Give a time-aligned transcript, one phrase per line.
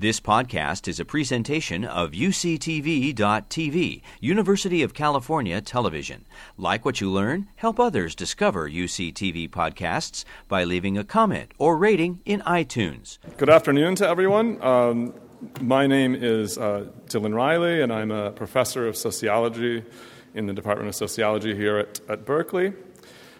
[0.00, 6.24] This podcast is a presentation of UCTV.tv, University of California Television.
[6.56, 12.20] Like what you learn, help others discover UCTV podcasts by leaving a comment or rating
[12.24, 13.18] in iTunes.
[13.38, 14.62] Good afternoon to everyone.
[14.62, 15.14] Um,
[15.60, 19.82] my name is uh, Dylan Riley, and I'm a professor of sociology
[20.32, 22.72] in the Department of Sociology here at, at Berkeley,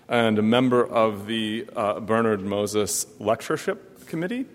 [0.09, 4.47] and a member of the uh, Bernard Moses Lectureship Committee.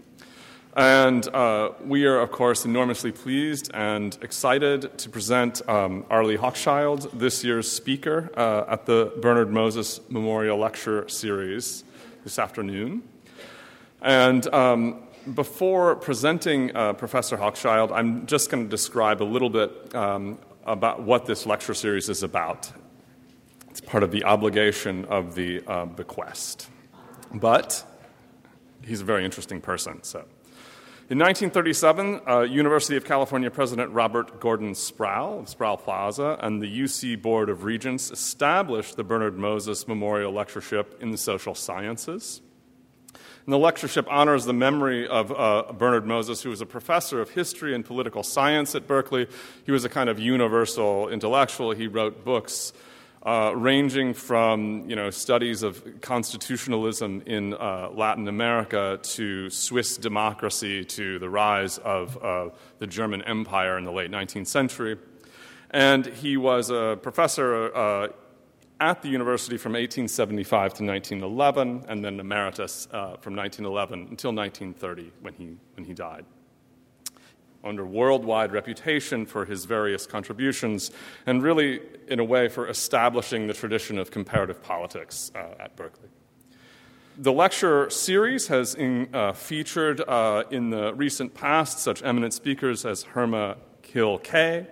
[0.75, 7.11] And uh, we are, of course, enormously pleased and excited to present um, Arlie Hochschild,
[7.13, 11.83] this year's speaker uh, at the Bernard Moses Memorial Lecture Series
[12.23, 13.03] this afternoon.
[14.01, 15.03] And um,
[15.35, 21.03] before presenting uh, Professor Hochschild, I'm just going to describe a little bit um, about
[21.03, 22.71] what this lecture series is about.
[23.69, 26.67] It's part of the obligation of the uh, bequest.
[27.31, 27.85] But
[28.83, 30.25] he's a very interesting person, so.
[31.13, 36.65] In 1937, uh, University of California President Robert Gordon Sproul of Sproul Plaza and the
[36.65, 42.41] UC Board of Regents established the Bernard Moses Memorial Lectureship in the Social Sciences.
[43.45, 47.29] And the lectureship honors the memory of uh, Bernard Moses, who was a professor of
[47.29, 49.27] history and political science at Berkeley.
[49.67, 51.73] He was a kind of universal intellectual.
[51.73, 52.73] He wrote books
[53.25, 60.83] uh, ranging from you know, studies of constitutionalism in uh, Latin America to Swiss democracy
[60.83, 64.97] to the rise of uh, the German Empire in the late 19th century.
[65.71, 68.07] And he was a professor uh,
[68.79, 75.11] at the university from 1875 to 1911, and then emeritus uh, from 1911 until 1930
[75.21, 76.25] when he, when he died
[77.63, 80.91] under worldwide reputation for his various contributions,
[81.25, 86.09] and really, in a way, for establishing the tradition of comparative politics uh, at Berkeley.
[87.17, 92.85] The lecture series has in, uh, featured uh, in the recent past such eminent speakers
[92.85, 93.57] as Herma
[93.93, 94.65] Hill Kay,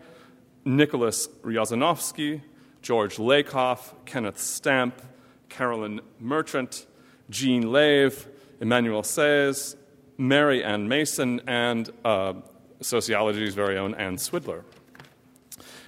[0.66, 2.42] Nicholas Riasanovsky,
[2.81, 5.01] George Lakoff, Kenneth Stampp,
[5.50, 6.88] Carolyn Merchant,
[7.30, 8.28] Jean Lave,
[8.59, 9.75] Emmanuel Saez,
[10.18, 12.34] Mary Ann Mason, and uh,
[12.81, 14.64] sociology's very own Ann Swidler.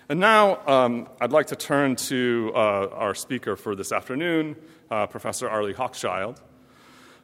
[0.09, 4.55] And now um, I'd like to turn to uh, our speaker for this afternoon,
[4.91, 6.39] uh, Professor Arlie Hochschild.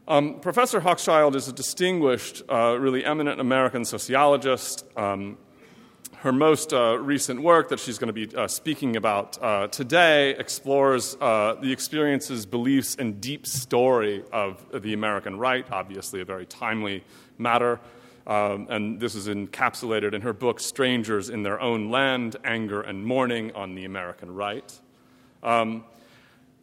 [0.07, 4.85] Um, Professor Hochschild is a distinguished, uh, really eminent American sociologist.
[4.97, 5.37] Um,
[6.17, 10.31] her most uh, recent work that she's going to be uh, speaking about uh, today
[10.31, 17.03] explores the experiences, beliefs, and deep story of the American right, obviously, a very timely
[17.37, 17.79] matter.
[18.29, 23.03] Um, and this is encapsulated in her book, Strangers in Their Own Land Anger and
[23.03, 24.71] Mourning on the American Right.
[25.41, 25.83] Um,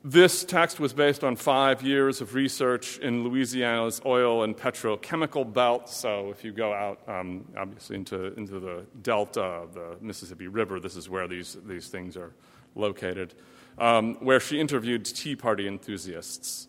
[0.04, 5.88] this text was based on five years of research in Louisiana's oil and petrochemical belt.
[5.88, 10.78] So, if you go out, um, obviously, into, into the delta of the Mississippi River,
[10.78, 12.32] this is where these, these things are
[12.76, 13.34] located,
[13.78, 16.68] um, where she interviewed Tea Party enthusiasts.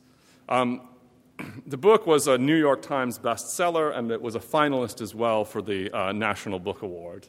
[0.50, 0.82] Um,
[1.68, 5.46] the book was a New York Times bestseller, and it was a finalist as well
[5.46, 7.28] for the uh, National Book Award.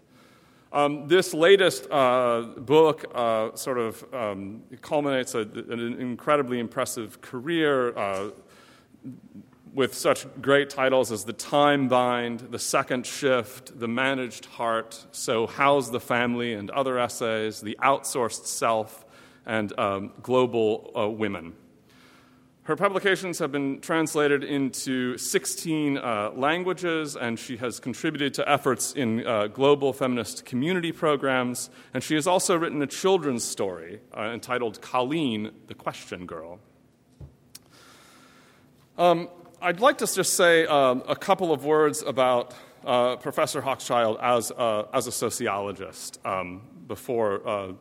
[0.71, 7.97] Um, this latest uh, book uh, sort of um, culminates a, an incredibly impressive career
[7.97, 8.31] uh,
[9.73, 15.47] with such great titles as The Time Bind, The Second Shift, The Managed Heart, So
[15.47, 19.07] How's the Family, and other essays, The Outsourced Self,
[19.47, 21.55] and um, Global uh, Women.
[22.69, 28.93] Her publications have been translated into 16 uh, languages, and she has contributed to efforts
[28.93, 31.71] in uh, global feminist community programs.
[31.95, 36.59] And she has also written a children's story uh, entitled Colleen, the Question Girl.
[38.99, 39.31] Um,
[39.63, 42.53] I'd like to just say um, a couple of words about
[42.85, 44.53] uh, Professor Hochschild as,
[44.93, 47.73] as a sociologist um, before uh,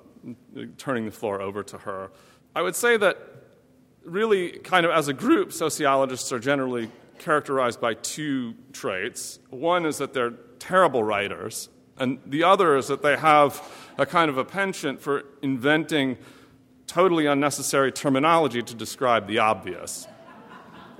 [0.78, 2.10] turning the floor over to her.
[2.56, 3.37] I would say that
[4.08, 9.40] really, kind of as a group, sociologists are generally characterized by two traits.
[9.50, 13.62] One is that they're terrible writers, and the other is that they have
[13.98, 16.18] a kind of a penchant for inventing
[16.86, 20.08] totally unnecessary terminology to describe the obvious.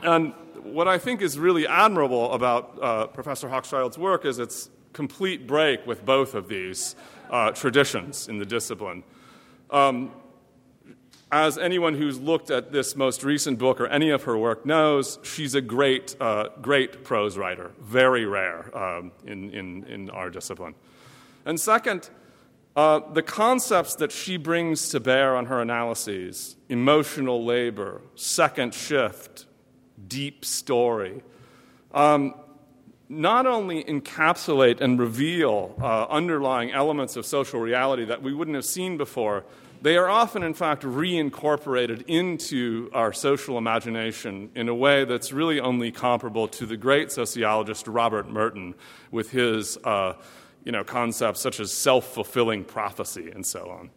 [0.04, 0.34] And
[0.64, 5.88] what I think is really admirable about uh, Professor Hochschild's work is its complete break
[5.88, 6.96] with both of these
[7.30, 9.04] uh, traditions in the discipline.
[9.70, 10.12] Um,
[11.32, 15.20] as anyone who's looked at this most recent book or any of her work knows,
[15.24, 20.74] she's a great, uh, great prose writer, very rare um, in, in, in our discipline.
[21.46, 22.10] And second,
[22.76, 29.46] uh, the concepts that she brings to bear on her analyses emotional labor, second shift,
[30.08, 31.24] deep story
[31.94, 32.34] um,
[33.10, 38.66] not only encapsulate and reveal uh, underlying elements of social reality that we wouldn't have
[38.66, 39.46] seen before,
[39.82, 45.60] they are often, in fact, reincorporated into our social imagination in a way that's really
[45.60, 48.76] only comparable to the great sociologist Robert Merton
[49.12, 50.14] with his uh,
[50.64, 53.90] you know, concepts such as self fulfilling prophecy and so on.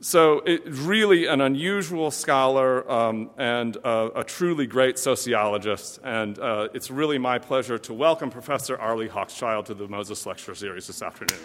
[0.00, 5.98] So, it's really an unusual scholar um, and uh, a truly great sociologist.
[6.04, 10.54] And uh, it's really my pleasure to welcome Professor Arlie Hochschild to the Moses Lecture
[10.54, 11.40] Series this afternoon.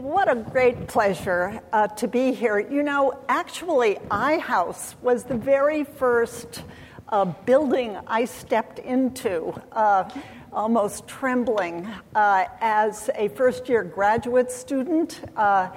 [0.00, 2.58] What a great pleasure uh, to be here.
[2.58, 6.64] You know, actually, iHouse was the very first
[7.08, 10.10] uh, building I stepped into, uh,
[10.52, 15.70] almost trembling, uh, as a first year graduate student uh,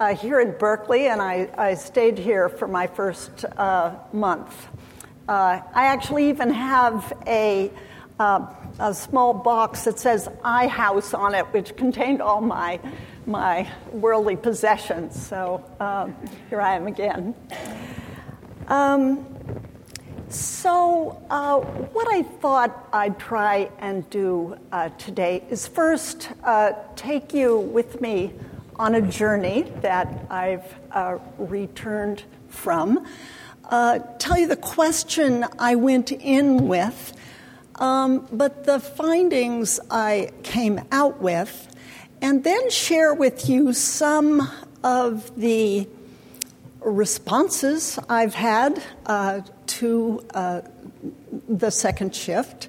[0.00, 3.46] uh, here in Berkeley, and I, I, stayed here for my first
[4.12, 4.68] month.
[5.28, 7.70] I actually even have a
[8.78, 12.80] a small box that says "I House" on it, which contained all my
[13.26, 15.20] my worldly possessions.
[15.26, 16.14] So um,
[16.48, 17.34] here I am again.
[18.68, 19.26] Um,
[20.28, 27.32] so, uh, what I thought I'd try and do uh, today is first uh, take
[27.32, 28.32] you with me
[28.74, 33.06] on a journey that I've uh, returned from,
[33.70, 37.12] uh, tell you the question I went in with,
[37.76, 41.68] um, but the findings I came out with,
[42.20, 44.50] and then share with you some
[44.82, 45.88] of the
[46.80, 50.60] responses I've had uh, to uh,
[51.48, 52.68] the second shift,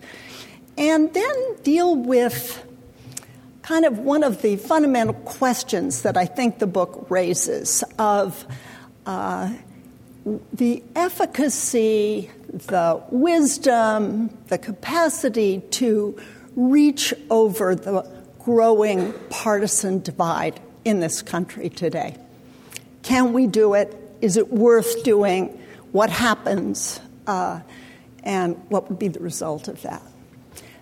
[0.78, 2.64] and then deal with
[3.62, 8.46] kind of one of the fundamental questions that I think the book raises of
[9.06, 9.54] uh,
[10.54, 16.20] the efficacy, the wisdom, the capacity to
[16.56, 18.10] reach over the
[18.40, 22.16] growing partisan divide in this country today.
[23.04, 23.96] Can we do it?
[24.22, 25.62] Is it worth doing?
[25.92, 27.00] What happens?
[27.26, 27.62] Uh,
[28.24, 30.02] and what would be the result of that?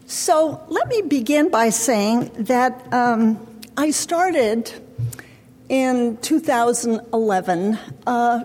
[0.08, 3.46] So let me begin by saying that um,
[3.76, 4.72] I started
[5.70, 8.44] in 2011 uh,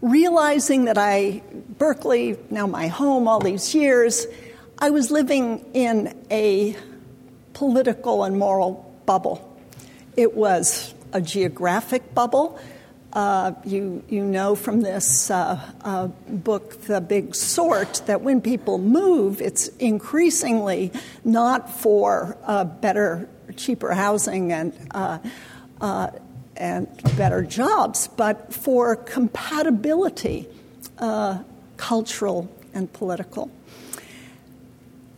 [0.00, 1.42] realizing that I,
[1.78, 4.26] Berkeley, now my home all these years,
[4.78, 6.76] I was living in a
[7.54, 9.58] political and moral bubble.
[10.16, 12.58] It was a geographic bubble.
[13.12, 18.76] Uh, you, you know from this uh, uh, book, The Big Sort, that when people
[18.76, 20.92] move, it's increasingly
[21.24, 25.18] not for uh, better, cheaper housing and, uh,
[25.80, 26.10] uh,
[26.56, 30.48] and better jobs, but for compatibility,
[31.76, 33.50] cultural and political.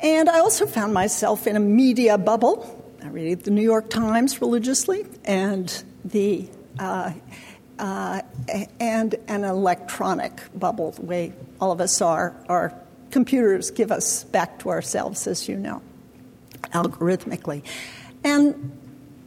[0.00, 2.75] And I also found myself in a media bubble.
[3.02, 6.49] I read the New York Times religiously and the
[6.79, 7.12] uh,
[7.79, 8.23] uh,
[8.81, 12.34] and an electronic bubble, the way all of us are.
[12.49, 12.73] Our
[13.11, 15.82] computers give us back to ourselves, as you know,
[16.73, 17.62] algorithmically.
[18.25, 18.73] And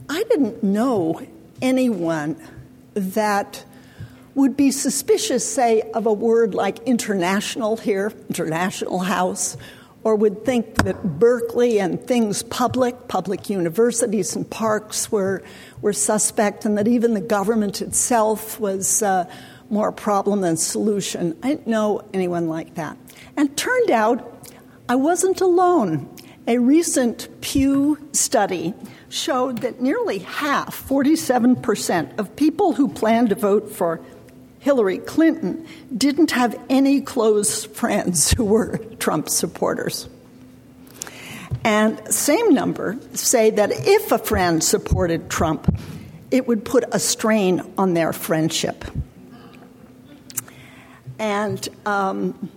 [0.09, 1.25] I didn't know
[1.61, 2.35] anyone
[2.93, 3.63] that
[4.35, 9.57] would be suspicious, say, of a word like international here, international house,
[10.03, 15.43] or would think that Berkeley and things public, public universities and parks were,
[15.81, 19.29] were suspect, and that even the government itself was uh,
[19.69, 21.37] more problem than solution.
[21.43, 22.97] I didn't know anyone like that.
[23.37, 24.27] And turned out
[24.89, 26.09] I wasn't alone.
[26.47, 28.73] A recent Pew study
[29.09, 34.01] showed that nearly half, 47%, of people who plan to vote for
[34.59, 40.07] Hillary Clinton didn't have any close friends who were Trump supporters.
[41.63, 45.75] And same number say that if a friend supported Trump,
[46.31, 48.85] it would put a strain on their friendship.
[51.19, 52.49] And um,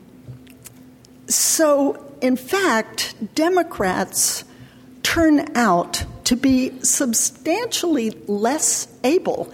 [1.26, 4.44] so, in fact, Democrats
[5.02, 9.52] turn out to be substantially less able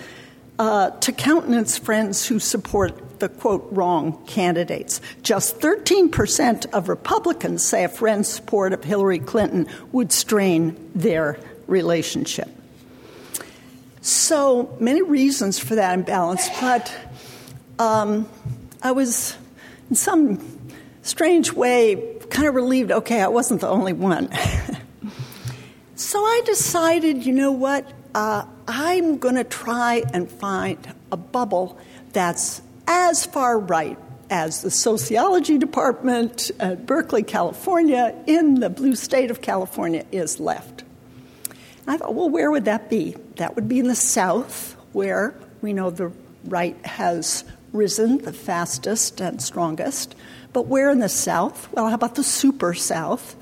[0.56, 5.00] uh, to countenance friends who support the quote wrong candidates.
[5.24, 12.48] Just 13% of Republicans say a friend's support of Hillary Clinton would strain their relationship.
[14.00, 16.96] So many reasons for that imbalance, but
[17.80, 18.28] um,
[18.80, 19.36] I was
[19.88, 20.38] in some
[21.02, 24.30] strange way kind of relieved okay, I wasn't the only one.
[25.94, 27.92] so I decided, you know what?
[28.14, 31.78] uh, I'm going to try and find a bubble
[32.12, 33.98] that's as far right
[34.30, 40.84] as the sociology department at Berkeley, California, in the blue state of California, is left.
[41.86, 43.16] I thought, well, where would that be?
[43.36, 46.12] That would be in the South, where we know the
[46.44, 50.14] right has risen the fastest and strongest.
[50.52, 51.72] But where in the South?
[51.72, 53.36] Well, how about the super South?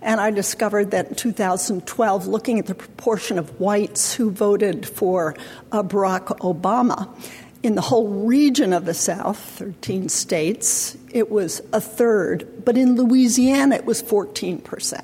[0.00, 5.36] And I discovered that in 2012, looking at the proportion of whites who voted for
[5.70, 7.08] uh, Barack Obama,
[7.62, 12.96] in the whole region of the South, 13 states, it was a third, but in
[12.96, 15.00] Louisiana it was 14%.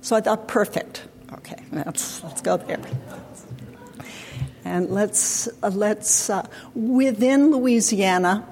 [0.00, 1.04] So I thought, perfect.
[1.32, 2.78] Okay, let's, let's go there.
[4.64, 8.46] And let's, uh, let's uh, within Louisiana,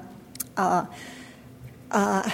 [1.91, 2.31] uh,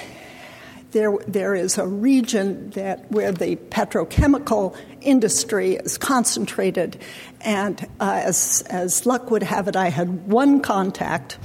[0.92, 6.98] there, there is a region that where the petrochemical industry is concentrated.
[7.40, 11.38] And uh, as, as luck would have it, I had one contact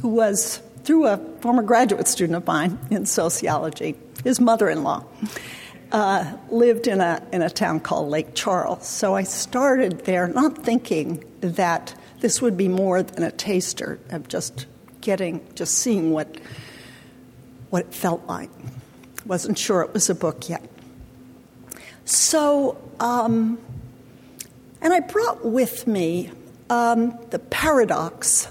[0.00, 5.04] who was, through a former graduate student of mine in sociology, his mother in law.
[5.90, 8.88] Uh, lived in a, in a town called Lake Charles.
[8.88, 14.26] So I started there not thinking that this would be more than a taster of
[14.26, 14.64] just
[15.02, 16.38] getting, just seeing what,
[17.72, 18.50] what it felt like.
[19.24, 20.62] Wasn't sure it was a book yet.
[22.04, 23.58] So, um,
[24.82, 26.30] and I brought with me
[26.68, 28.46] um, the paradox.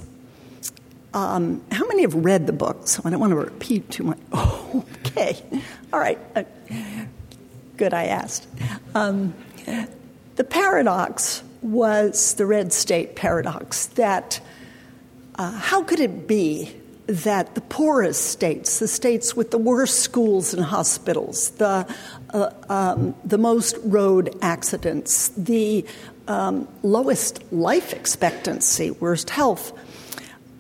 [1.14, 2.88] Um, how many have read the book?
[2.88, 4.18] So I don't want to repeat too much.
[4.34, 5.38] Oh, okay.
[5.94, 6.18] All right.
[7.78, 8.48] Good, I asked.
[8.96, 9.36] Um,
[10.36, 14.42] the paradox was the red state paradox that
[15.36, 16.81] uh, how could it be
[17.12, 21.86] that the poorest states, the states with the worst schools and hospitals, the,
[22.34, 25.86] uh, um, the most road accidents, the
[26.28, 29.74] um, lowest life expectancy, worst health,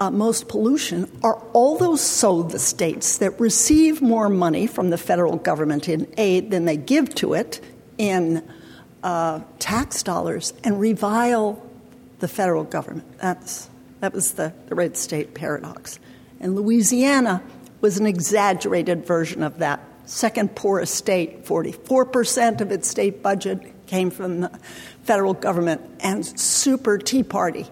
[0.01, 4.97] uh, most pollution, are all those so the states that receive more money from the
[4.97, 7.61] federal government in aid than they give to it
[7.97, 8.43] in
[9.03, 11.65] uh, tax dollars and revile
[12.19, 13.19] the federal government.
[13.19, 13.69] That's,
[14.01, 15.99] that was the, the red state paradox.
[16.41, 17.41] And Louisiana
[17.79, 19.79] was an exaggerated version of that.
[20.05, 24.49] Second poorest state, 44% of its state budget came from the
[25.03, 27.67] federal government, and super Tea Party.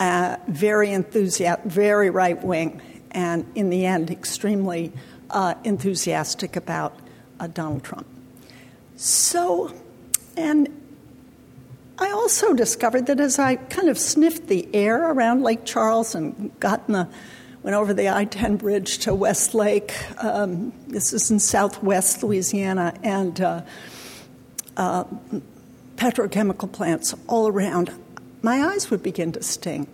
[0.00, 4.92] Uh, very enthusiastic, very right wing, and in the end, extremely
[5.30, 6.98] uh, enthusiastic about
[7.38, 8.06] uh, Donald Trump.
[8.96, 9.74] So,
[10.36, 10.68] and
[11.98, 16.58] I also discovered that as I kind of sniffed the air around Lake Charles and
[16.60, 17.08] got in the
[17.68, 19.94] went over the I 10 bridge to Westlake.
[20.24, 23.60] Um, this is in southwest Louisiana, and uh,
[24.78, 25.04] uh,
[25.96, 27.92] petrochemical plants all around.
[28.40, 29.86] My eyes would begin to sting.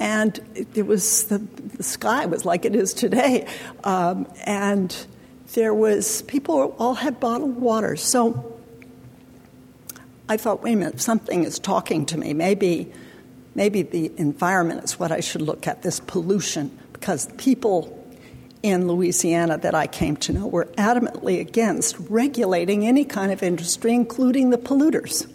[0.00, 3.46] And it, was the, the, sky was like it is today.
[3.84, 5.06] Um, and
[5.52, 7.94] there was, people all had bottled water.
[7.94, 8.58] So
[10.28, 12.34] I thought, wait a minute, something is talking to me.
[12.34, 12.92] Maybe,
[13.54, 18.02] maybe the environment is what I should look at, this pollution because people
[18.62, 23.92] in Louisiana that I came to know were adamantly against regulating any kind of industry,
[23.92, 25.30] including the polluters.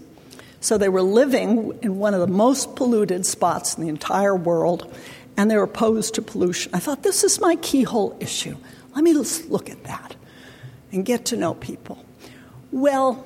[0.62, 4.92] So they were living in one of the most polluted spots in the entire world,
[5.38, 6.74] and they were opposed to pollution.
[6.74, 8.58] I thought, this is my keyhole issue.
[8.96, 10.16] Let me look at that
[10.92, 12.04] and get to know people.
[12.72, 13.24] Well,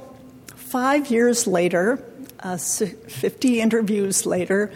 [0.54, 2.04] five years later,
[2.42, 4.70] uh, 50 interviews later,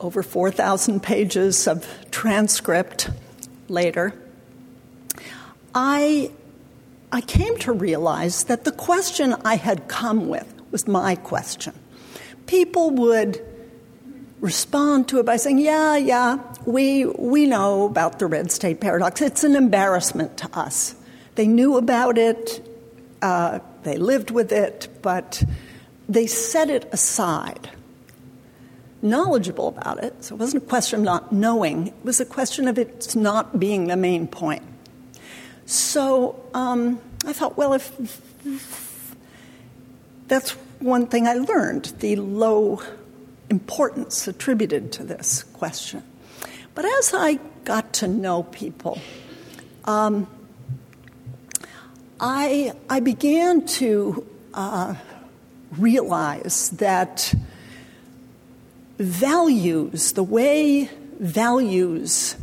[0.00, 3.10] over 4,000 pages of transcript
[3.68, 4.12] later,
[5.74, 6.30] I,
[7.12, 11.74] I came to realize that the question I had come with was my question.
[12.46, 13.44] People would
[14.40, 19.20] respond to it by saying, Yeah, yeah, we, we know about the red state paradox.
[19.20, 20.94] It's an embarrassment to us.
[21.34, 22.66] They knew about it,
[23.22, 25.42] uh, they lived with it, but
[26.08, 27.70] they set it aside
[29.02, 30.24] knowledgeable about it.
[30.24, 33.58] So it wasn't a question of not knowing, it was a question of it not
[33.58, 34.62] being the main point.
[35.66, 37.92] So um, I thought, well, if
[40.28, 42.82] that's one thing I learned the low
[43.50, 46.02] importance attributed to this question.
[46.74, 49.00] But as I got to know people,
[49.84, 50.26] um,
[52.20, 54.94] I, I began to uh,
[55.76, 57.34] realize that
[58.98, 62.36] values, the way values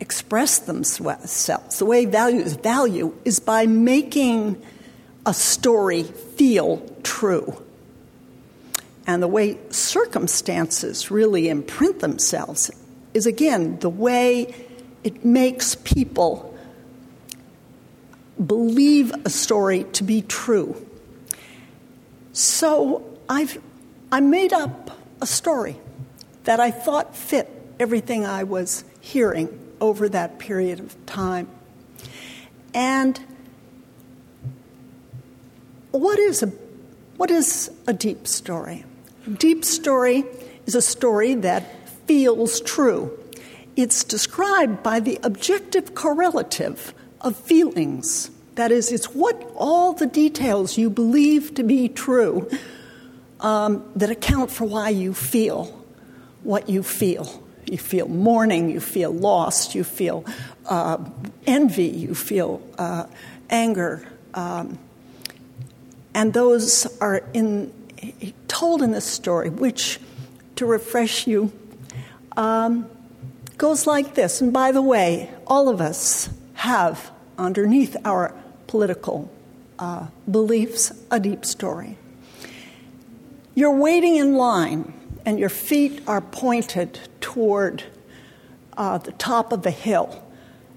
[0.00, 4.60] express themselves, the way values value is by making
[5.26, 7.62] a story feel true.
[9.06, 12.70] and the way circumstances really imprint themselves
[13.12, 14.54] is again the way
[15.02, 16.56] it makes people
[18.46, 20.76] believe a story to be true.
[22.32, 23.58] So I've,
[24.12, 25.76] I made up a story
[26.44, 27.48] that I thought fit
[27.78, 31.48] everything I was hearing over that period of time.
[32.74, 33.18] And
[35.90, 36.46] what is a,
[37.16, 38.84] what is a deep story?
[39.26, 40.24] A deep story
[40.66, 43.18] is a story that feels true.
[43.76, 48.30] It's described by the objective correlative of feelings.
[48.56, 52.48] That is, it's what all the details you believe to be true
[53.40, 55.64] um, that account for why you feel
[56.42, 57.42] what you feel.
[57.66, 60.24] You feel mourning, you feel lost, you feel
[60.66, 60.98] uh,
[61.46, 63.06] envy, you feel uh,
[63.48, 64.06] anger.
[64.34, 64.78] Um,
[66.14, 67.72] and those are in,
[68.48, 70.00] told in this story, which,
[70.56, 71.52] to refresh you,
[72.36, 72.88] um,
[73.56, 74.40] goes like this.
[74.40, 78.34] And by the way, all of us have underneath our
[78.66, 79.30] political
[79.78, 81.96] uh, beliefs a deep story.
[83.54, 84.92] You're waiting in line,
[85.26, 87.82] and your feet are pointed toward
[88.76, 90.24] uh, the top of the hill.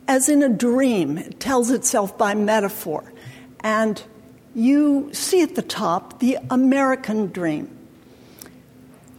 [0.07, 3.03] As in a dream, it tells itself by metaphor.
[3.61, 4.01] And
[4.55, 7.69] you see at the top the American dream.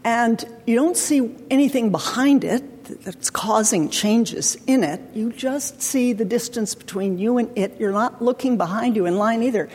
[0.04, 5.00] And you don't see anything behind it that's causing changes in it.
[5.14, 7.80] You just see the distance between you and it.
[7.80, 9.70] You're not looking behind you in line either.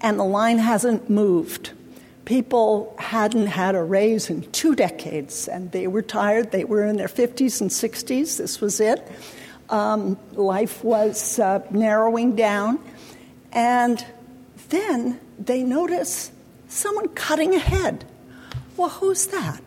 [0.00, 1.72] And the line hasn't moved.
[2.24, 6.52] People hadn't had a raise in two decades, and they were tired.
[6.52, 8.38] They were in their 50s and 60s.
[8.38, 9.06] This was it.
[9.68, 12.78] Um, life was uh, narrowing down.
[13.52, 14.04] And
[14.70, 16.32] then they notice
[16.68, 18.04] someone cutting ahead.
[18.76, 19.62] Well, who's that?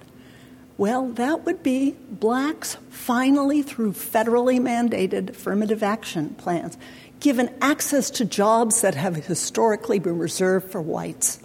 [0.77, 6.77] Well, that would be blacks finally, through federally mandated affirmative action plans,
[7.19, 11.39] given access to jobs that have historically been reserved for whites.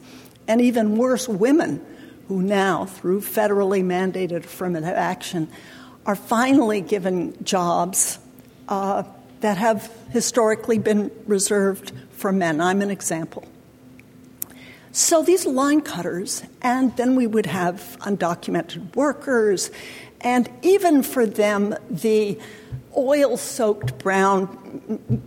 [0.48, 1.84] And even worse, women
[2.28, 5.48] who now, through federally mandated affirmative action,
[6.06, 8.18] are finally given jobs
[8.68, 9.04] uh,
[9.40, 12.60] that have historically been reserved for men.
[12.60, 13.44] I'm an example.
[14.92, 19.70] So these line cutters, and then we would have undocumented workers,
[20.20, 22.38] and even for them, the
[22.96, 24.48] oil soaked brown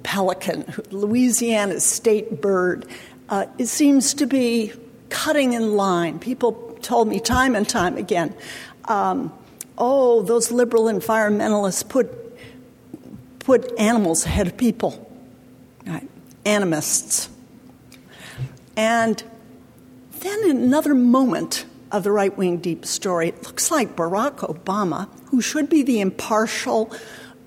[0.04, 2.86] pelican, Louisiana's state bird,
[3.30, 4.72] uh, it seems to be
[5.10, 6.20] cutting in line.
[6.20, 8.36] People told me time and time again,
[8.86, 9.34] um,
[9.78, 12.08] oh, those liberal environmentalists put,
[13.40, 15.10] put animals ahead of people,
[15.86, 16.08] right?
[16.46, 17.30] animists.
[18.78, 19.24] And
[20.20, 25.08] then, in another moment of the right wing deep story, it looks like Barack Obama,
[25.28, 26.92] who should be the impartial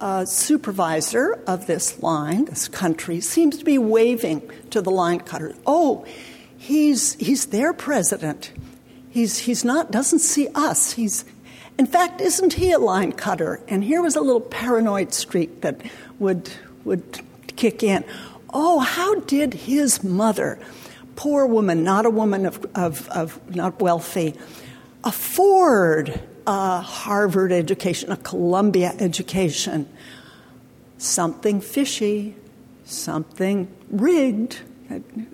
[0.01, 5.55] uh, supervisor of this line, this country, seems to be waving to the line cutter.
[5.67, 6.07] Oh,
[6.59, 8.53] he's, he's their president.
[9.11, 10.93] He's, he's not, doesn't see us.
[10.93, 11.25] He's,
[11.79, 13.61] in fact, isn't he a line cutter?
[13.69, 15.81] And here was a little paranoid streak that
[16.19, 16.51] would,
[16.85, 17.21] would
[17.57, 18.05] kick in.
[18.53, 20.59] Oh, how did his mother
[21.19, 24.35] poor woman, not a woman of, of, of not wealthy,
[25.03, 29.89] afford a Harvard education, a Columbia education.
[30.97, 32.37] Something fishy,
[32.85, 34.61] something rigged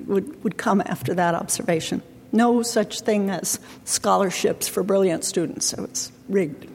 [0.06, 2.02] would, would come after that observation.
[2.32, 6.68] No such thing as scholarships for brilliant students, so it's rigged.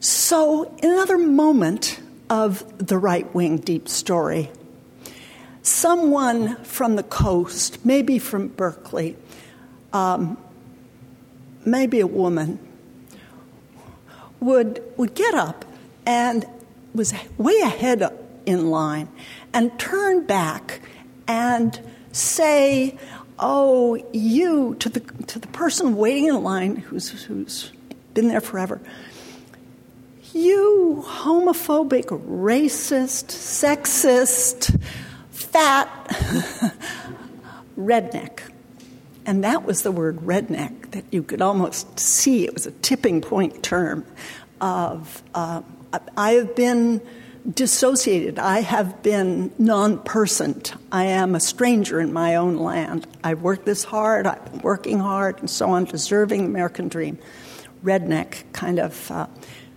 [0.00, 4.50] So, in another moment of the right wing deep story,
[5.62, 9.16] someone from the coast, maybe from Berkeley,
[9.92, 10.38] um,
[11.64, 12.58] maybe a woman,
[14.40, 15.64] would, would get up
[16.06, 16.46] and
[16.94, 18.02] was way ahead
[18.46, 19.08] in line
[19.52, 20.80] and turn back
[21.28, 21.80] and
[22.12, 22.98] say,
[23.38, 27.70] Oh, you, to the, to the person waiting in line who's, who's
[28.14, 28.80] been there forever,
[30.32, 34.80] you homophobic, racist, sexist,
[35.30, 35.88] fat
[37.78, 38.40] redneck.
[39.26, 42.44] And that was the word redneck that you could almost see.
[42.44, 44.06] It was a tipping point term
[44.60, 45.62] of uh,
[46.16, 47.00] I have been
[47.52, 48.38] dissociated.
[48.38, 50.72] I have been non personed.
[50.90, 53.06] I am a stranger in my own land.
[53.22, 57.18] I've worked this hard, I've been working hard, and so on, deserving American dream.
[57.84, 59.26] Redneck kind of uh,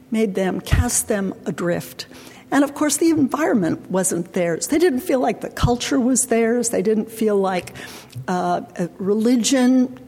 [0.09, 2.07] made them, cast them adrift.
[2.51, 4.69] And of course, the environment wasn't theirs.
[4.69, 6.69] They didn't feel like the culture was theirs.
[6.69, 7.75] They didn't feel like
[8.27, 8.61] uh,
[8.97, 9.99] religion.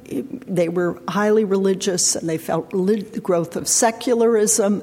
[0.48, 4.82] They were highly religious and they felt relig- the growth of secularism.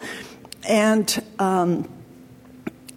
[0.69, 1.89] And um,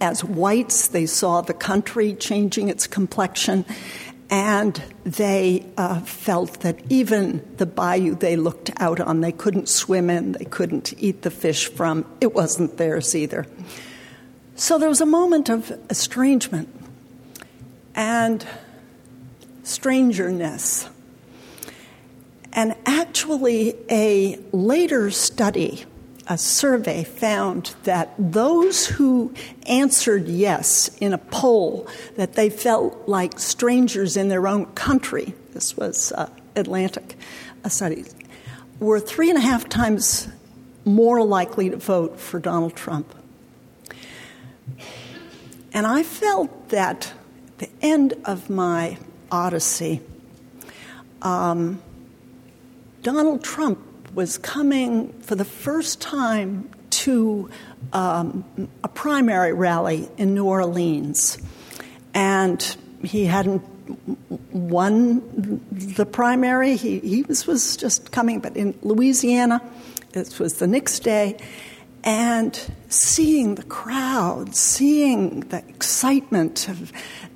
[0.02, 3.64] as whites, they saw the country changing its complexion.
[4.28, 10.10] And they uh, felt that even the bayou they looked out on, they couldn't swim
[10.10, 13.46] in, they couldn't eat the fish from, it wasn't theirs either.
[14.56, 16.68] So there was a moment of estrangement
[17.94, 18.46] and
[19.62, 20.88] strangeness.
[22.54, 25.84] And actually, a later study,
[26.28, 29.34] a survey, found that those who
[29.66, 35.76] answered yes in a poll that they felt like strangers in their own country, this
[35.76, 37.16] was uh, Atlantic
[37.64, 38.04] a study,
[38.78, 40.28] were three and a half times
[40.84, 43.14] more likely to vote for Donald Trump.
[45.72, 47.12] And I felt that
[47.58, 48.98] the end of my
[49.30, 50.00] odyssey,
[51.22, 51.80] um,
[53.02, 53.78] Donald Trump
[54.14, 57.50] was coming for the first time to
[57.92, 58.44] um,
[58.84, 61.38] a primary rally in New Orleans.
[62.14, 63.62] And he hadn't
[64.52, 69.60] won the primary, he, he was, was just coming, but in Louisiana,
[70.12, 71.38] this was the next day
[72.04, 76.92] and seeing the crowd, seeing the excitement of,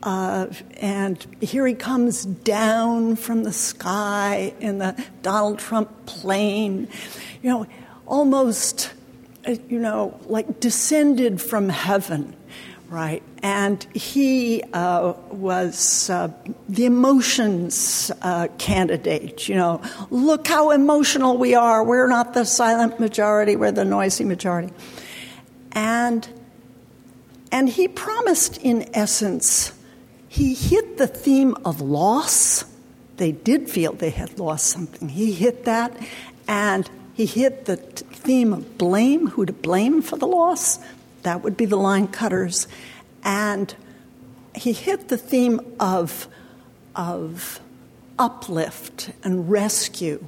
[0.07, 6.87] uh, and here he comes down from the sky in the Donald Trump plane,
[7.43, 7.67] you know,
[8.07, 8.93] almost,
[9.49, 12.37] uh, you know, like descended from heaven
[12.89, 13.21] right?
[13.43, 16.33] And he uh, was uh,
[16.69, 19.49] the emotions uh, candidate.
[19.49, 21.83] You know, look how emotional we are.
[21.83, 24.73] We're not the silent majority, we're the noisy majority.
[25.73, 26.29] And,
[27.51, 29.76] and he promised, in essence,
[30.37, 32.67] he hit the theme of loss.
[33.17, 35.09] They did feel they had lost something.
[35.09, 35.97] He hit that,
[36.47, 40.79] and he hit the theme of blame who to blame for the loss
[41.23, 42.69] that would be the line cutters.
[43.25, 43.75] And
[44.55, 46.29] he hit the theme of,
[46.95, 47.59] of
[48.19, 50.23] uplift and rescue,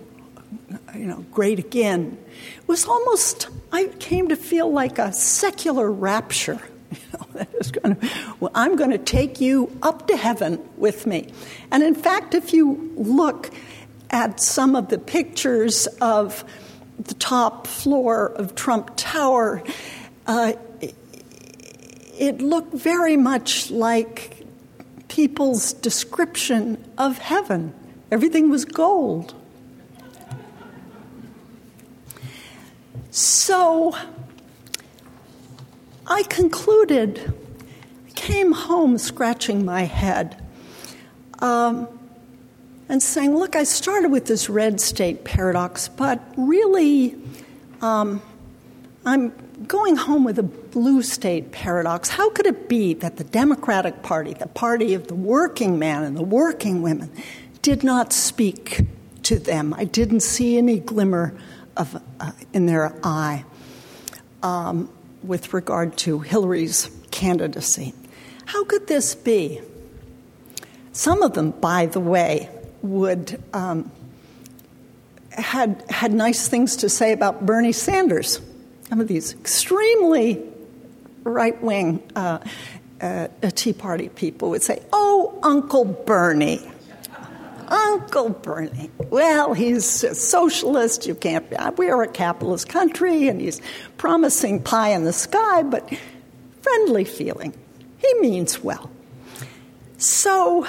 [0.95, 2.17] you know, great again.
[2.57, 6.63] It was almost, I came to feel like a secular rapture.
[8.41, 11.33] Well, I'm going to take you up to heaven with me.
[11.71, 13.51] And in fact, if you look
[14.11, 16.45] at some of the pictures of
[16.99, 19.63] the top floor of Trump Tower,
[20.27, 20.53] uh,
[22.19, 24.45] it looked very much like
[25.09, 27.75] people's description of heaven.
[28.11, 29.35] Everything was gold.
[33.11, 33.97] So
[36.11, 37.35] I concluded,
[38.15, 40.43] came home scratching my head
[41.41, 41.87] um,
[42.89, 47.15] and saying, Look, I started with this red state paradox, but really,
[47.83, 48.23] um,
[49.05, 49.33] I'm
[49.67, 52.09] going home with a blue state paradox.
[52.09, 56.17] How could it be that the Democratic Party, the party of the working man and
[56.17, 57.13] the working women,
[57.61, 58.87] did not speak
[59.25, 59.75] to them?
[59.75, 61.35] I didn't see any glimmer
[61.77, 63.45] of, uh, in their eye
[64.43, 64.91] um,
[65.23, 67.95] with regard to Hillary's candidacy.
[68.47, 69.61] How could this be?
[70.93, 72.49] Some of them, by the way,
[72.83, 73.91] would um,
[75.31, 78.41] had had nice things to say about Bernie Sanders
[78.89, 80.43] some of these extremely
[81.23, 82.39] right wing uh,
[83.01, 86.71] uh, Tea Party people would say, Oh, Uncle Bernie.
[87.69, 88.91] Uncle Bernie.
[89.11, 91.07] Well, he's a socialist.
[91.07, 91.47] You can't.
[91.77, 93.61] We're a capitalist country, and he's
[93.97, 95.89] promising pie in the sky, but
[96.63, 97.55] friendly feeling.
[97.99, 98.91] He means well.
[99.99, 100.67] So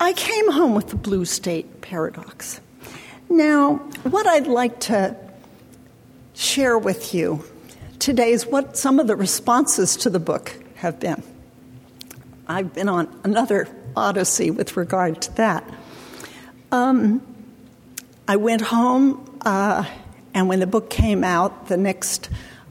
[0.00, 2.60] I came home with the blue state paradox.
[3.28, 5.16] Now, what I'd like to
[6.34, 7.44] share with you
[7.98, 11.22] today is what some of the responses to the book have been.
[12.46, 15.68] I've been on another odyssey with regard to that.
[16.70, 17.22] Um,
[18.26, 19.84] I went home, uh,
[20.34, 22.28] and when the book came out, the next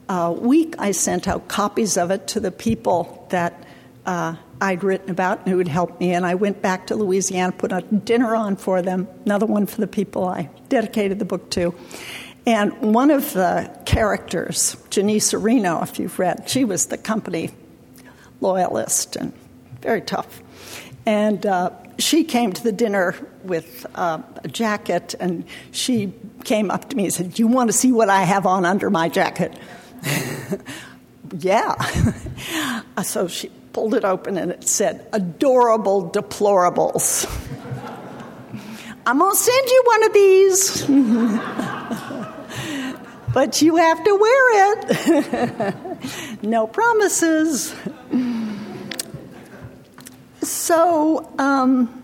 [0.08, 3.66] uh, week I sent out copies of it to the people that
[4.06, 6.14] uh, I'd written about and who would help me.
[6.14, 9.82] And I went back to Louisiana, put a dinner on for them, another one for
[9.82, 11.74] the people I dedicated the book to.
[12.46, 17.50] And one of the characters, Janice Areno, if you've read, she was the company
[18.42, 19.34] loyalist and
[19.82, 20.42] very tough.
[21.06, 26.90] And uh, she came to the dinner with uh, a jacket, and she came up
[26.90, 29.10] to me and said, Do you want to see what I have on under my
[29.10, 29.58] jacket?
[31.40, 31.76] Yeah.
[33.04, 37.26] so she pulled it open and it said, Adorable Deplorables.
[39.06, 40.86] I'm going to send you one of these.
[43.34, 46.44] but you have to wear it.
[46.44, 47.74] no promises.
[50.48, 52.04] So, um,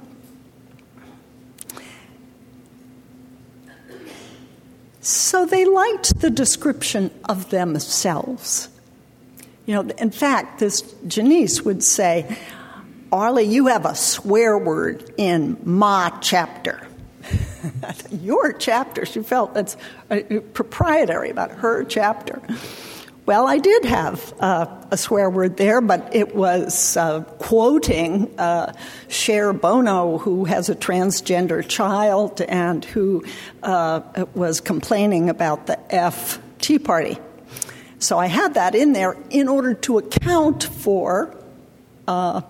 [4.99, 8.67] so they liked the description of themselves.
[9.65, 12.37] You know, in fact, this Janice would say,
[13.13, 16.85] Arlie, you have a swear word in my chapter.
[18.11, 19.05] Your chapter.
[19.05, 19.77] She felt that's
[20.51, 22.41] proprietary about her chapter.
[23.25, 28.73] Well, I did have uh, a swear word there, but it was uh, quoting uh,
[29.07, 33.23] Cher Bono, who has a transgender child and who
[33.61, 37.17] uh, was complaining about the F Tea Party.
[37.97, 41.33] So I had that in there in order to account for
[42.05, 42.41] uh,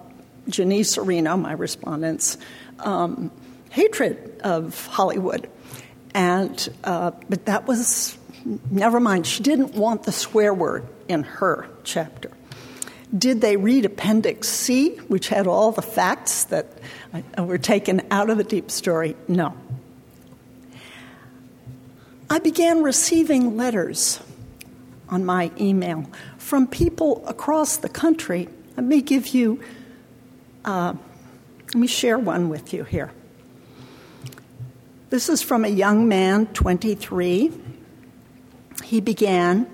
[0.50, 2.40] Janice Areno, my respondent's
[2.80, 3.30] um,
[3.70, 5.48] hatred of Hollywood.
[6.16, 8.18] And, uh, but that was
[8.72, 12.32] never mind, she didn't want the swear word in her chapter.
[13.16, 16.68] Did they read Appendix C, which had all the facts that
[17.38, 19.16] were taken out of the deep story?
[19.28, 19.56] No.
[22.30, 24.20] I began receiving letters
[25.10, 28.50] on my email from people across the country.
[28.76, 29.62] Let me give you,
[30.66, 30.96] uh,
[31.68, 33.12] let me share one with you here.
[35.12, 37.52] This is from a young man, 23
[38.84, 39.68] he began,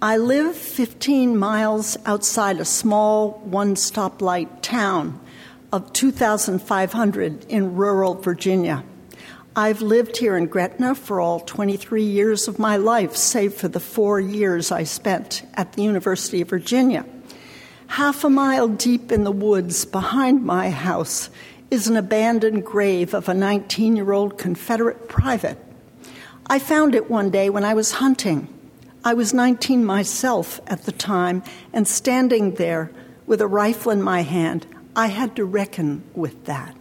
[0.00, 5.18] I live 15 miles outside a small one stoplight town
[5.72, 8.84] of 2,500 in rural Virginia.
[9.56, 13.80] I've lived here in Gretna for all 23 years of my life, save for the
[13.80, 17.04] four years I spent at the University of Virginia.
[17.88, 21.28] Half a mile deep in the woods behind my house
[21.70, 25.58] is an abandoned grave of a 19 year old Confederate private
[26.50, 28.48] I found it one day when I was hunting.
[29.04, 31.42] I was 19 myself at the time,
[31.74, 32.90] and standing there
[33.26, 36.74] with a rifle in my hand, I had to reckon with that.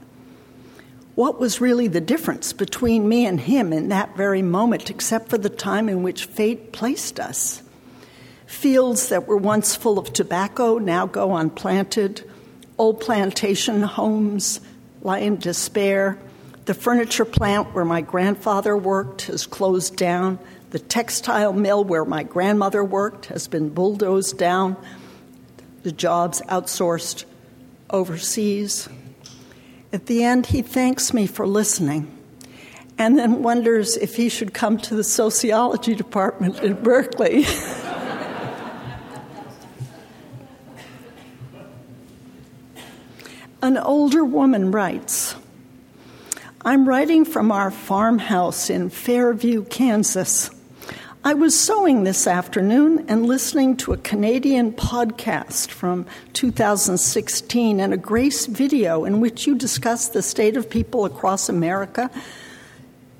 [1.15, 5.37] What was really the difference between me and him in that very moment, except for
[5.37, 7.61] the time in which fate placed us?
[8.45, 12.23] Fields that were once full of tobacco now go unplanted,
[12.77, 14.61] old plantation homes
[15.01, 16.17] lie in despair,
[16.67, 20.37] the furniture plant where my grandfather worked has closed down.
[20.71, 24.75] The textile mill where my grandmother worked has been bulldozed down.
[25.83, 27.23] The jobs outsourced
[27.89, 28.89] overseas.
[29.93, 32.13] At the end, he thanks me for listening
[32.97, 37.45] and then wonders if he should come to the sociology department in Berkeley.
[43.61, 45.35] An older woman writes,
[46.67, 50.49] I'm writing from our farmhouse in Fairview, Kansas.
[51.23, 57.95] I was sewing this afternoon and listening to a Canadian podcast from 2016 and a
[57.95, 62.11] Grace video in which you discuss the state of people across America.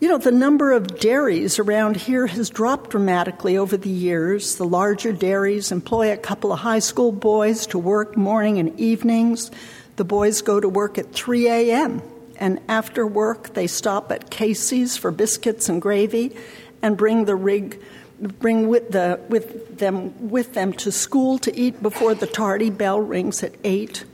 [0.02, 4.58] You know, the number of dairies around here has dropped dramatically over the years.
[4.58, 9.52] The larger dairies employ a couple of high school boys to work morning and evenings.
[9.96, 12.02] The boys go to work at 3 a.m
[12.38, 16.36] and after work they stop at Casey's for biscuits and gravy
[16.82, 17.82] and bring the rig
[18.20, 23.00] bring with, the, with them with them to school to eat before the tardy bell
[23.00, 24.06] rings at 8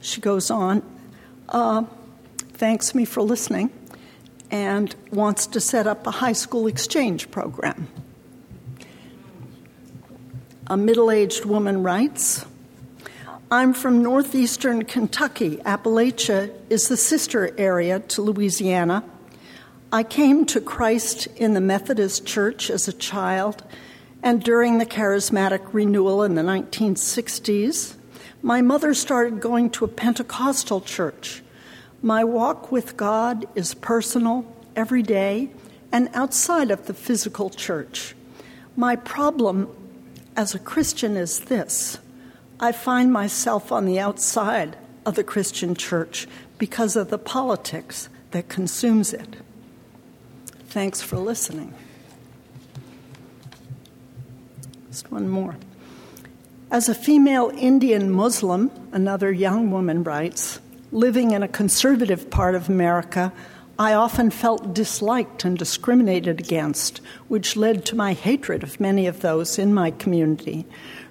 [0.00, 0.82] she goes on
[1.48, 1.84] uh,
[2.52, 3.70] thanks me for listening
[4.50, 7.88] and wants to set up a high school exchange program.
[10.66, 12.44] A middle-aged woman writes
[13.52, 15.56] I'm from northeastern Kentucky.
[15.56, 19.02] Appalachia is the sister area to Louisiana.
[19.90, 23.64] I came to Christ in the Methodist Church as a child,
[24.22, 27.96] and during the charismatic renewal in the 1960s,
[28.40, 31.42] my mother started going to a Pentecostal church.
[32.02, 35.50] My walk with God is personal, every day,
[35.90, 38.14] and outside of the physical church.
[38.76, 39.68] My problem
[40.36, 41.98] as a Christian is this
[42.60, 48.50] I find myself on the outside of the Christian church because of the politics that
[48.50, 49.36] consumes it.
[50.68, 51.72] Thanks for listening.
[54.90, 55.56] Just one more.
[56.70, 60.60] As a female Indian Muslim, another young woman writes,
[60.92, 63.32] living in a conservative part of America,
[63.78, 69.20] I often felt disliked and discriminated against, which led to my hatred of many of
[69.20, 70.66] those in my community.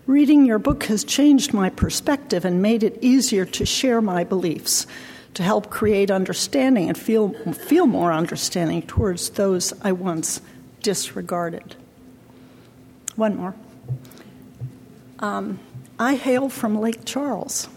[0.09, 4.87] Reading your book has changed my perspective and made it easier to share my beliefs,
[5.35, 10.41] to help create understanding and feel, feel more understanding towards those I once
[10.81, 11.75] disregarded.
[13.17, 13.53] One more.
[15.19, 15.59] Um,
[15.99, 17.69] I hail from Lake Charles.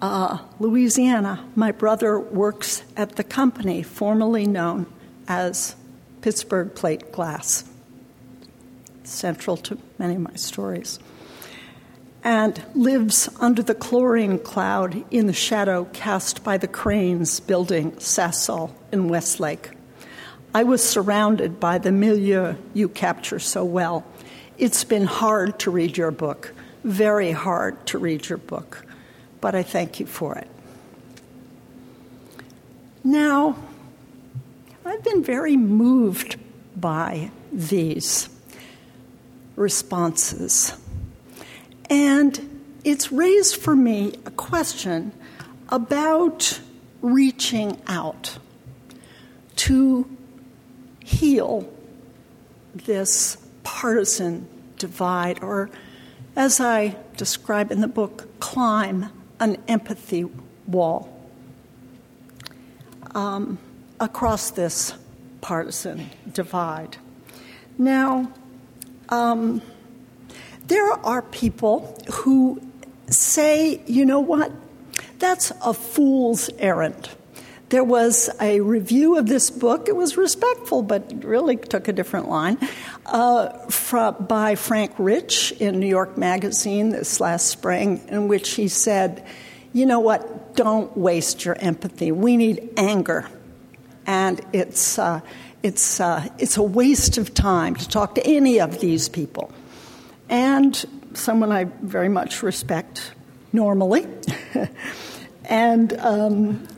[0.00, 1.44] Uh, Louisiana.
[1.54, 4.86] My brother works at the company formerly known
[5.28, 5.76] as
[6.22, 7.64] Pittsburgh Plate Glass,
[9.08, 10.98] central to many of my stories,
[12.22, 18.72] and lives under the chlorine cloud in the shadow cast by the cranes building Sasol
[18.92, 19.70] in Westlake.
[20.54, 24.04] I was surrounded by the milieu you capture so well.
[24.56, 26.52] It's been hard to read your book,
[26.84, 28.84] very hard to read your book
[29.40, 30.48] but I thank you for it.
[33.04, 33.56] Now,
[34.84, 36.36] I've been very moved
[36.76, 38.28] by these
[39.58, 40.72] responses.
[41.90, 45.12] And it's raised for me a question
[45.68, 46.60] about
[47.02, 48.38] reaching out
[49.56, 50.08] to
[51.04, 51.68] heal
[52.74, 54.46] this partisan
[54.78, 55.70] divide, or
[56.36, 60.24] as I describe in the book, climb an empathy
[60.66, 61.14] wall
[63.14, 63.58] um,
[63.98, 64.94] across this
[65.40, 66.96] partisan divide.
[67.76, 68.32] Now,
[69.08, 69.62] um,
[70.66, 72.60] there are people who
[73.08, 74.52] say, you know what,
[75.18, 77.08] that's a fool's errand.
[77.70, 79.88] There was a review of this book.
[79.88, 82.58] It was respectful, but really took a different line
[83.04, 89.24] uh, by Frank Rich in New York Magazine this last spring, in which he said,
[89.74, 90.56] You know what?
[90.56, 92.10] Don't waste your empathy.
[92.10, 93.28] We need anger.
[94.06, 95.20] And it's, uh,
[95.62, 99.52] it's, uh, it's a waste of time to talk to any of these people.
[100.28, 103.12] And someone I very much respect
[103.52, 104.06] normally.
[105.44, 106.68] and um,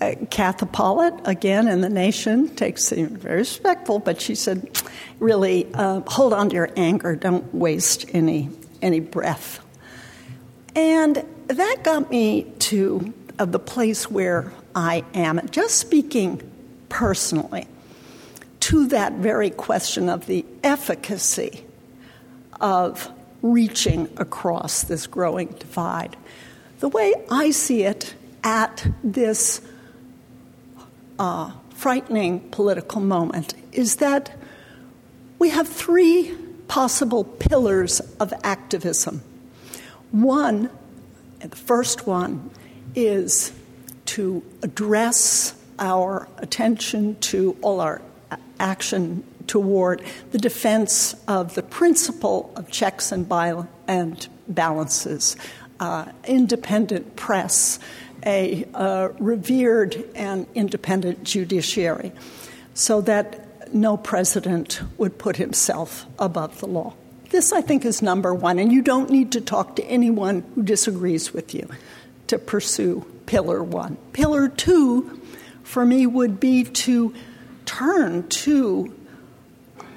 [0.00, 4.82] uh, Katha Pollitt, again in the nation, takes it very respectful, but she said,
[5.18, 7.16] really, uh, hold on to your anger.
[7.16, 8.50] Don't waste any,
[8.82, 9.60] any breath.
[10.74, 16.42] And that got me to uh, the place where I am, just speaking
[16.88, 17.66] personally,
[18.66, 21.64] to that very question of the efficacy
[22.60, 23.08] of
[23.40, 26.16] reaching across this growing divide.
[26.80, 29.60] The way I see it at this
[31.16, 34.36] uh, frightening political moment is that
[35.38, 36.34] we have three
[36.66, 39.22] possible pillars of activism.
[40.10, 40.70] One,
[41.38, 42.50] the first one,
[42.96, 43.52] is
[44.06, 48.02] to address our attention to all our
[48.58, 53.30] action toward the defense of the principle of checks and,
[53.86, 55.36] and balances,
[55.80, 57.78] uh, independent press,
[58.24, 62.12] a uh, revered and independent judiciary
[62.74, 66.94] so that no president would put himself above the law.
[67.30, 70.62] This, I think, is number one, and you don't need to talk to anyone who
[70.62, 71.68] disagrees with you
[72.28, 73.96] to pursue pillar one.
[74.12, 75.20] Pillar two,
[75.62, 77.12] for me, would be to
[77.66, 78.94] turn to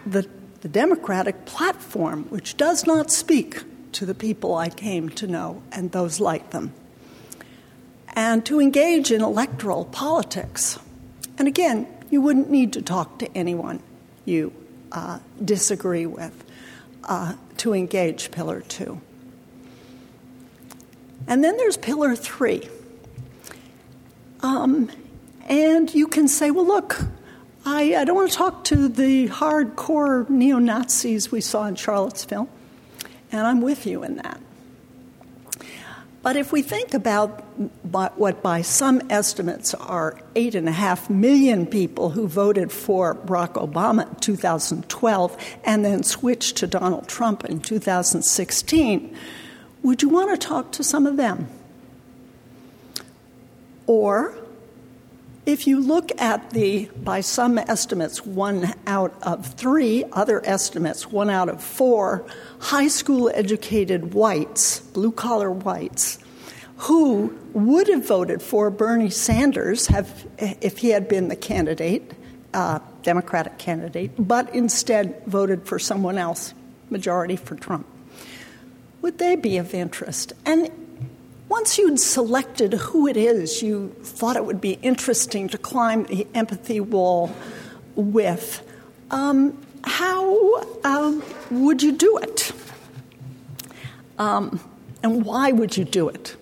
[0.06, 0.28] the,
[0.62, 5.92] the Democratic platform, which does not speak to the people I came to know and
[5.92, 6.74] those like them
[8.14, 10.78] and to engage in electoral politics.
[11.38, 13.82] And again, you wouldn't need to talk to anyone
[14.26, 14.52] you
[14.92, 16.44] uh, disagree with
[17.06, 19.00] uh, to engage Pillar 2.
[21.28, 22.68] And then there's Pillar 3.
[24.42, 24.92] Um,
[25.48, 27.02] and you can say, well, look,
[27.66, 32.48] I, I don't want to talk to the hardcore neo Nazis we saw in Charlottesville,
[33.32, 34.40] and I'm with you in that.
[36.22, 37.44] But if we think about
[37.84, 43.54] what, by some estimates are eight and a half million people who voted for Barack
[43.54, 49.16] Obama in 2012 and then switched to Donald Trump in 2016,
[49.82, 51.48] would you want to talk to some of them?
[53.88, 54.38] Or
[55.50, 61.30] if you look at the, by some estimates, one out of three, other estimates, one
[61.30, 62.24] out of four,
[62.60, 66.20] high school educated whites, blue collar whites,
[66.78, 72.12] who would have voted for Bernie Sanders have, if he had been the candidate,
[72.54, 76.54] uh, Democratic candidate, but instead voted for someone else,
[76.92, 77.88] majority for Trump.
[79.02, 80.32] Would they be of interest?
[80.46, 80.70] And
[81.50, 86.26] once you'd selected who it is you thought it would be interesting to climb the
[86.36, 87.36] empathy wall
[87.96, 88.66] with,
[89.12, 92.52] um, how um, would you do it?
[94.20, 94.60] Um,
[95.02, 96.36] and why would you do it?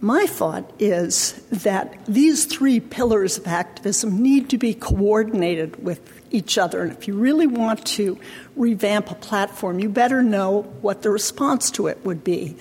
[0.00, 6.58] My thought is that these three pillars of activism need to be coordinated with each
[6.58, 6.82] other.
[6.82, 8.18] And if you really want to
[8.56, 12.56] revamp a platform, you better know what the response to it would be.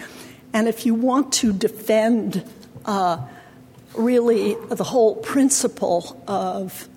[0.56, 2.49] And if you want to defend
[2.86, 3.18] uh,
[3.93, 6.88] really the whole principle of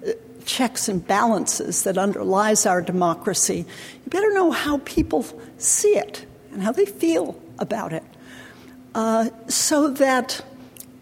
[0.44, 3.66] checks and balances that underlies our democracy,
[4.04, 8.04] you better know how people see it and how they feel about it.
[8.94, 10.40] Uh, so that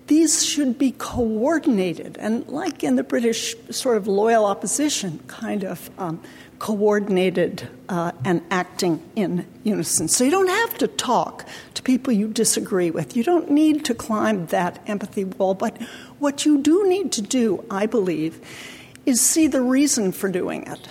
[0.07, 5.91] these should be coordinated, and like in the British sort of loyal opposition, kind of
[5.99, 6.23] um,
[6.59, 10.09] coordinated uh, and acting in unison.
[10.09, 13.17] So you don't have to talk to people you disagree with.
[13.17, 15.55] You don't need to climb that empathy wall.
[15.55, 15.81] But
[16.19, 18.41] what you do need to do, I believe,
[19.05, 20.89] is see the reason for doing it.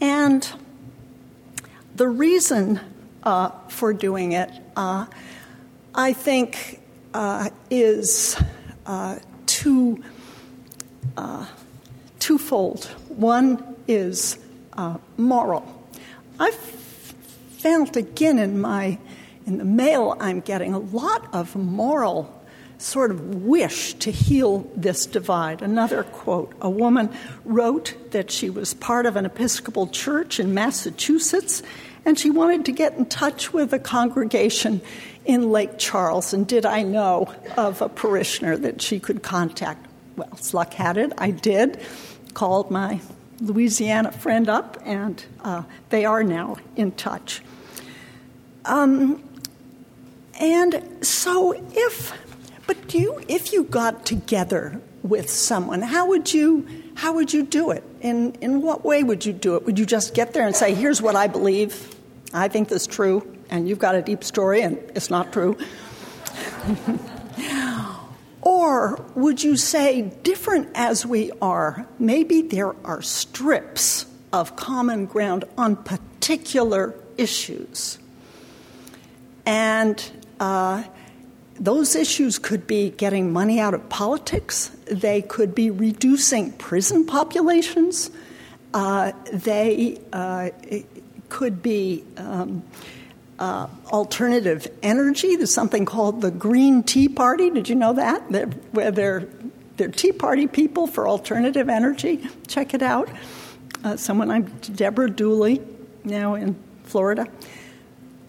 [0.00, 0.48] And
[1.96, 2.80] the reason
[3.24, 5.06] uh, for doing it, uh,
[5.94, 6.80] I think,
[7.12, 8.40] uh, is
[8.86, 10.02] uh, two,
[11.16, 11.46] uh,
[12.20, 12.84] twofold.
[13.08, 14.38] One is
[14.74, 15.74] uh, moral.
[16.38, 18.98] I've found again in my
[19.46, 22.34] in the mail I'm getting a lot of moral
[22.76, 25.62] sort of wish to heal this divide.
[25.62, 27.10] Another quote a woman
[27.44, 31.62] wrote that she was part of an Episcopal church in Massachusetts
[32.04, 34.80] and she wanted to get in touch with a congregation
[35.24, 36.32] in Lake Charles.
[36.32, 39.86] And did I know of a parishioner that she could contact?
[40.16, 41.80] Well, luck had it, I did.
[42.34, 43.00] Called my
[43.40, 47.42] Louisiana friend up, and uh, they are now in touch.
[48.64, 49.22] Um,
[50.40, 52.12] and so, if
[52.66, 57.44] but do you, if you got together with someone, how would you how would you
[57.44, 57.84] do it?
[58.00, 59.64] In in what way would you do it?
[59.64, 61.94] Would you just get there and say, "Here's what I believe.
[62.32, 65.56] I think this is true," and you've got a deep story and it's not true?
[68.42, 75.44] or would you say, different as we are, maybe there are strips of common ground
[75.56, 77.98] on particular issues?
[79.44, 80.02] And
[80.38, 80.84] uh,
[81.58, 88.10] those issues could be getting money out of politics, they could be reducing prison populations,
[88.74, 90.50] uh, they uh,
[91.28, 92.62] could be um,
[93.38, 95.36] uh, alternative energy.
[95.36, 97.50] There's something called the Green Tea Party.
[97.50, 98.30] Did you know that?
[98.30, 99.28] They're, where they're,
[99.76, 102.28] they're Tea Party people for alternative energy.
[102.46, 103.08] Check it out.
[103.84, 105.62] Uh, someone I'm Deborah Dooley,
[106.04, 107.26] now in Florida.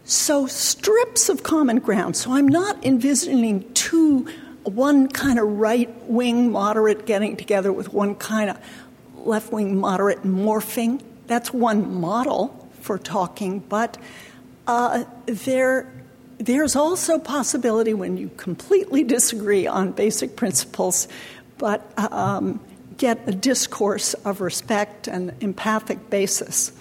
[0.06, 2.16] So, strips of common ground.
[2.16, 4.28] So, I'm not envisioning two,
[4.64, 8.60] one kind of right wing moderate getting together with one kind of
[9.16, 11.02] left wing moderate morphing.
[11.28, 13.98] That's one model for talking, but
[14.70, 15.92] uh, there,
[16.38, 21.08] there's also possibility when you completely disagree on basic principles,
[21.58, 22.60] but um,
[22.96, 26.72] get a discourse of respect and empathic basis.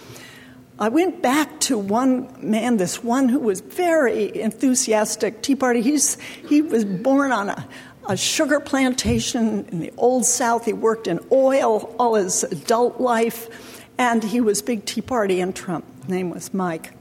[0.79, 5.81] I went back to one man, this one who was very enthusiastic Tea Party.
[5.81, 7.69] He's, he was born on a,
[8.07, 10.67] a sugar plantation in the Old South.
[10.67, 15.57] He worked in oil all his adult life, and he was big Tea Party and
[15.57, 15.87] Trump.
[16.03, 16.93] His name was Mike.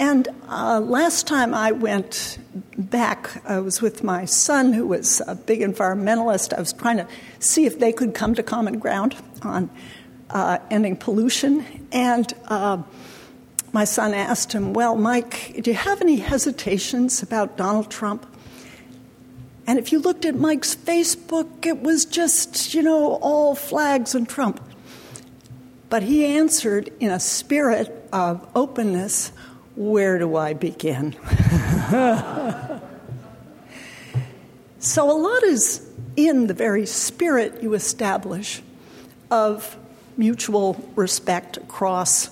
[0.00, 2.38] And uh, last time I went
[2.78, 6.54] back, I was with my son, who was a big environmentalist.
[6.54, 7.06] I was trying to
[7.38, 9.68] see if they could come to common ground on
[10.30, 11.66] uh, ending pollution.
[11.92, 12.82] And uh,
[13.74, 18.24] my son asked him, Well, Mike, do you have any hesitations about Donald Trump?
[19.66, 24.26] And if you looked at Mike's Facebook, it was just, you know, all flags and
[24.26, 24.66] Trump.
[25.90, 29.32] But he answered in a spirit of openness
[29.76, 31.12] where do I begin?
[34.78, 38.62] so, a lot is in the very spirit you establish
[39.30, 39.76] of
[40.16, 42.30] mutual respect across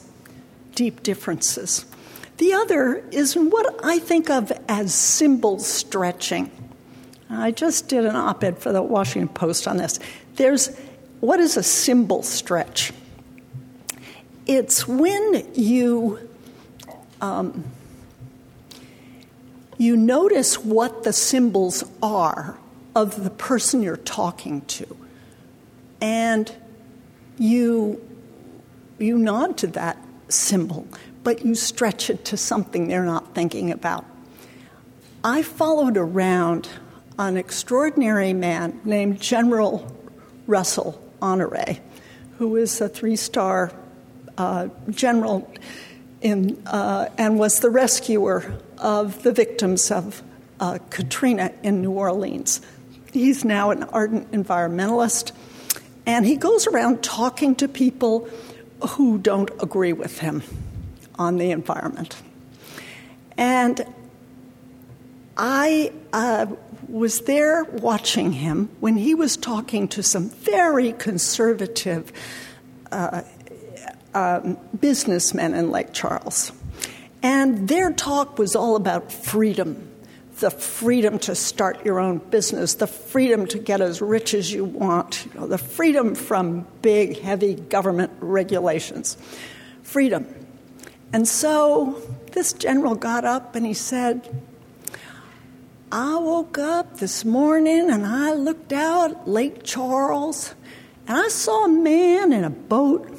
[0.74, 1.86] deep differences.
[2.38, 6.50] The other is what I think of as symbol stretching.
[7.30, 9.98] I just did an op ed for the Washington Post on this.
[10.36, 10.76] There's
[11.20, 12.92] what is a symbol stretch?
[14.46, 16.27] It's when you
[17.20, 17.64] um,
[19.76, 22.58] you notice what the symbols are
[22.94, 24.96] of the person you're talking to.
[26.00, 26.52] And
[27.38, 28.04] you,
[28.98, 29.96] you nod to that
[30.28, 30.86] symbol,
[31.22, 34.04] but you stretch it to something they're not thinking about.
[35.22, 36.68] I followed around
[37.18, 39.94] an extraordinary man named General
[40.46, 41.76] Russell Honore,
[42.38, 43.72] who is a three star
[44.36, 45.52] uh, general
[46.20, 50.22] in, uh, and was the rescuer of the victims of
[50.60, 52.60] uh, Katrina in New Orleans.
[53.12, 55.32] He's now an ardent environmentalist,
[56.06, 58.28] and he goes around talking to people
[58.90, 60.42] who don't agree with him
[61.16, 62.16] on the environment.
[63.36, 63.84] And
[65.36, 66.46] I uh,
[66.88, 72.12] was there watching him when he was talking to some very conservative
[72.90, 73.22] uh,
[74.14, 76.52] um, businessmen in Lake Charles.
[77.22, 79.88] And their talk was all about freedom
[80.38, 84.64] the freedom to start your own business, the freedom to get as rich as you
[84.64, 89.16] want, you know, the freedom from big, heavy government regulations.
[89.82, 90.26] Freedom.
[91.12, 92.00] And so
[92.32, 94.42] this general got up and he said,
[95.90, 100.54] I woke up this morning and I looked out Lake Charles
[101.06, 103.10] and I saw a man in a boat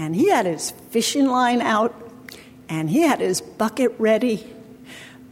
[0.00, 1.94] and he had his fishing line out
[2.70, 4.50] and he had his bucket ready.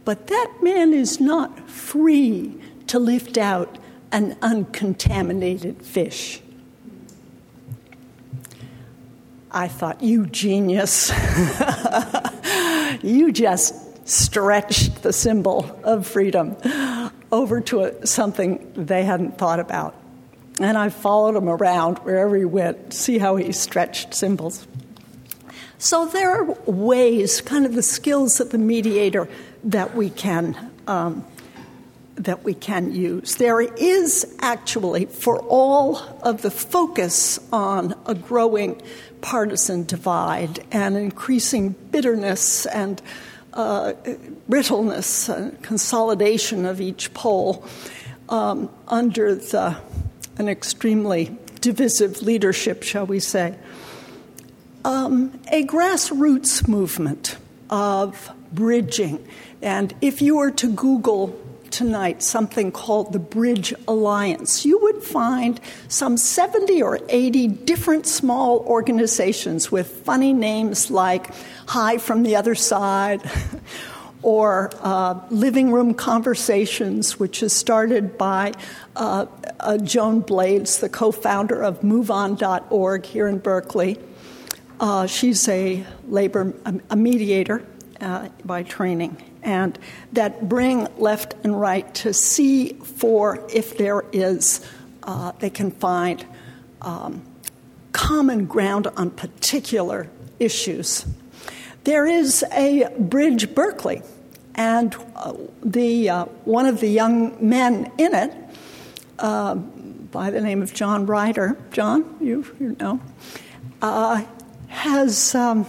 [0.05, 2.55] But that man is not free
[2.85, 3.79] to lift out
[4.11, 6.41] an uncontaminated fish.
[9.49, 11.11] I thought, you genius.
[13.01, 16.55] you just stretched the symbol of freedom
[17.31, 19.95] over to a, something they hadn't thought about.
[20.59, 24.67] And I followed him around wherever he went, see how he stretched symbols.
[25.77, 29.29] So there are ways, kind of the skills of the mediator
[29.63, 31.25] that we can um,
[32.19, 33.35] that we can use.
[33.35, 38.81] There is actually, for all of the focus on a growing
[39.21, 43.01] partisan divide and increasing bitterness and
[43.53, 43.93] uh,
[44.49, 47.65] brittleness and consolidation of each pole
[48.27, 49.77] um, under the,
[50.39, 53.55] an extremely divisive leadership, shall we say.
[54.85, 57.37] Um, a grassroots movement
[57.69, 59.27] of bridging.
[59.61, 61.37] And if you were to Google
[61.69, 65.59] tonight something called the Bridge Alliance, you would find
[65.89, 71.29] some 70 or 80 different small organizations with funny names like
[71.67, 73.21] Hi from the Other Side.
[74.21, 78.53] or uh, Living Room Conversations, which is started by
[78.95, 79.25] uh,
[79.59, 83.97] uh, Joan Blades, the co founder of MoveOn.org here in Berkeley.
[84.79, 86.53] Uh, she's a labor
[86.89, 87.65] a mediator
[87.99, 89.77] uh, by training and
[90.13, 94.65] that bring left and right to see for if there is,
[95.03, 96.25] uh, they can find
[96.81, 97.21] um,
[97.91, 100.09] common ground on particular
[100.39, 101.05] issues.
[101.83, 104.01] There is a Bridge Berkeley,
[104.55, 108.33] and uh, the, uh, one of the young men in it,
[109.17, 112.99] uh, by the name of John Ryder, John, you, you know,
[113.81, 114.23] uh,
[114.67, 115.35] has.
[115.35, 115.65] Um,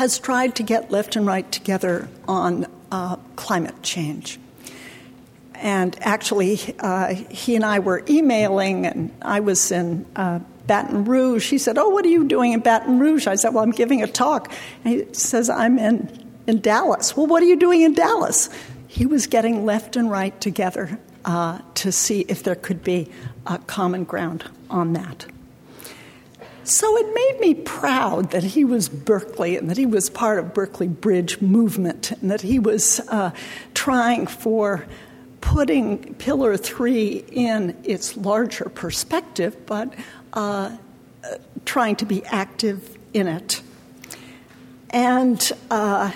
[0.00, 4.38] has tried to get left and right together on uh, climate change.
[5.56, 10.06] And actually, uh, he and I were emailing, and I was in
[10.70, 11.50] Baton Rouge.
[11.50, 13.26] He said, Oh, what are you doing in Baton Rouge?
[13.26, 14.52] I said, Well, I'm giving a talk.
[14.84, 17.16] And he says, I'm in, in Dallas.
[17.16, 18.48] Well, what are you doing in Dallas?
[18.86, 23.10] He was getting left and right together uh, to see if there could be
[23.48, 25.26] a common ground on that.
[26.62, 30.54] So it made me proud that he was Berkeley and that he was part of
[30.54, 33.32] Berkeley Bridge movement and that he was uh,
[33.74, 34.86] trying for
[35.40, 39.92] putting Pillar 3 in its larger perspective, but
[40.32, 40.76] uh,
[41.64, 43.62] trying to be active in it.
[44.90, 46.10] And uh,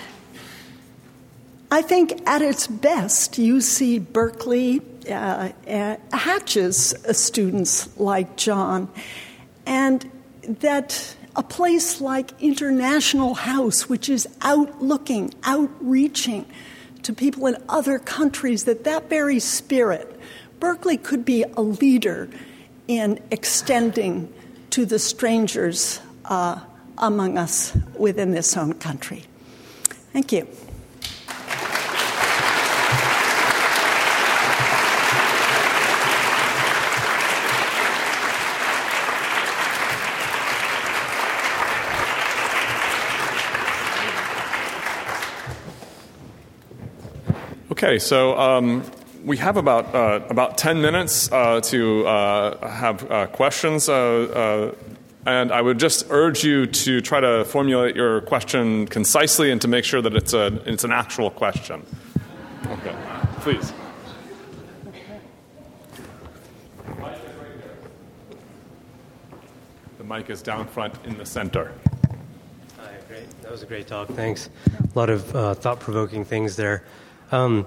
[1.70, 8.88] I think at its best, UC Berkeley uh, uh, hatches students like John.
[9.66, 10.10] And
[10.44, 16.46] that a place like International House, which is outlooking, outreaching
[17.02, 20.18] to people in other countries, that that very spirit,
[20.60, 22.28] Berkeley could be a leader
[22.87, 24.32] in extending
[24.70, 26.61] to the strangers uh,
[26.99, 29.24] among us within this own country.
[30.12, 30.47] Thank you.
[47.85, 48.82] Okay, so um,
[49.25, 54.75] we have about uh, about ten minutes uh, to uh, have uh, questions, uh,
[55.27, 59.68] and I would just urge you to try to formulate your question concisely and to
[59.68, 61.85] make sure that it's a it's an actual question.
[62.66, 62.95] Okay.
[63.41, 63.72] Please.
[69.99, 71.72] The mic is down front in the center.
[72.79, 73.43] Hi, great.
[73.43, 74.09] That was a great talk.
[74.09, 74.51] Thanks.
[74.95, 75.25] A lot of
[75.59, 76.85] thought provoking things there.
[77.33, 77.66] Um,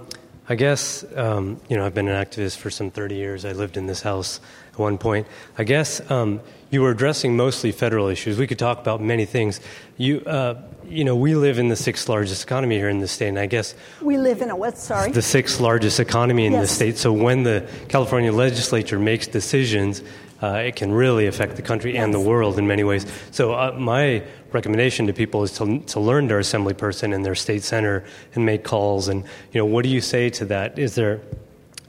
[0.50, 3.44] I guess, um, you know, I've been an activist for some 30 years.
[3.44, 4.40] I lived in this house
[4.72, 5.28] at one point.
[5.58, 6.40] I guess um,
[6.70, 8.38] you were addressing mostly federal issues.
[8.38, 9.60] We could talk about many things.
[9.98, 13.28] You, uh, you know, we live in the sixth largest economy here in the state,
[13.28, 14.78] and I guess we live in a what?
[14.78, 16.62] Sorry, the sixth largest economy in yes.
[16.62, 16.98] the state.
[16.98, 20.02] So when the California legislature makes decisions,
[20.42, 22.04] uh, it can really affect the country yes.
[22.04, 23.06] and the world in many ways.
[23.32, 27.36] So uh, my recommendation to people is to, to learn their assembly person and their
[27.36, 29.08] state senator and make calls.
[29.08, 30.78] And you know, what do you say to that?
[30.78, 31.22] Is there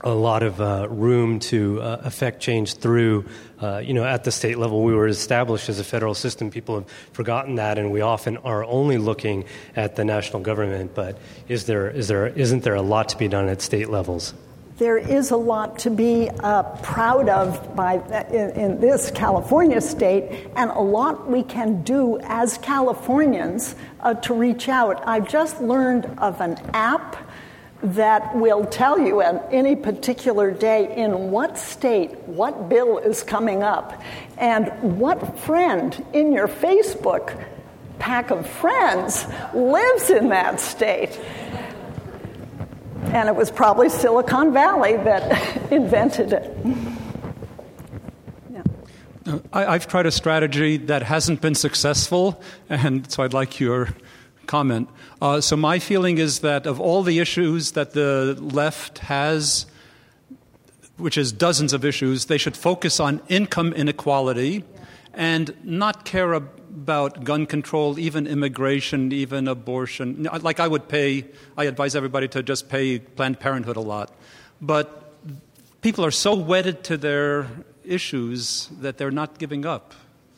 [0.02, 3.24] a lot of uh, room to uh, affect change through,
[3.60, 4.84] uh, you know, at the state level.
[4.84, 6.50] We were established as a federal system.
[6.50, 9.44] People have forgotten that, and we often are only looking
[9.74, 10.94] at the national government.
[10.94, 11.18] But
[11.48, 14.34] is there, is there, isn't there a lot to be done at state levels?
[14.78, 17.94] There is a lot to be uh, proud of by,
[18.30, 24.34] in, in this California state, and a lot we can do as Californians uh, to
[24.34, 25.02] reach out.
[25.04, 27.16] I've just learned of an app
[27.82, 33.64] that will tell you on any particular day in what state what bill is coming
[33.64, 34.00] up
[34.36, 37.44] and what friend in your Facebook
[37.98, 41.18] pack of friends lives in that state.
[43.12, 46.56] And it was probably Silicon Valley that invented it.
[48.52, 49.38] Yeah.
[49.52, 53.88] I, have tried a strategy that hasn't been successful, and so I'd like your
[54.46, 54.90] comment.
[55.22, 59.66] Uh, so, my feeling is that of all the issues that the left has,
[60.98, 64.64] which is dozens of issues, they should focus on income inequality
[65.14, 70.28] and not care about gun control, even immigration, even abortion.
[70.42, 74.12] Like, I would pay, I advise everybody to just pay Planned Parenthood a lot.
[74.60, 75.12] But
[75.80, 77.48] people are so wedded to their
[77.84, 79.94] issues that they're not giving up.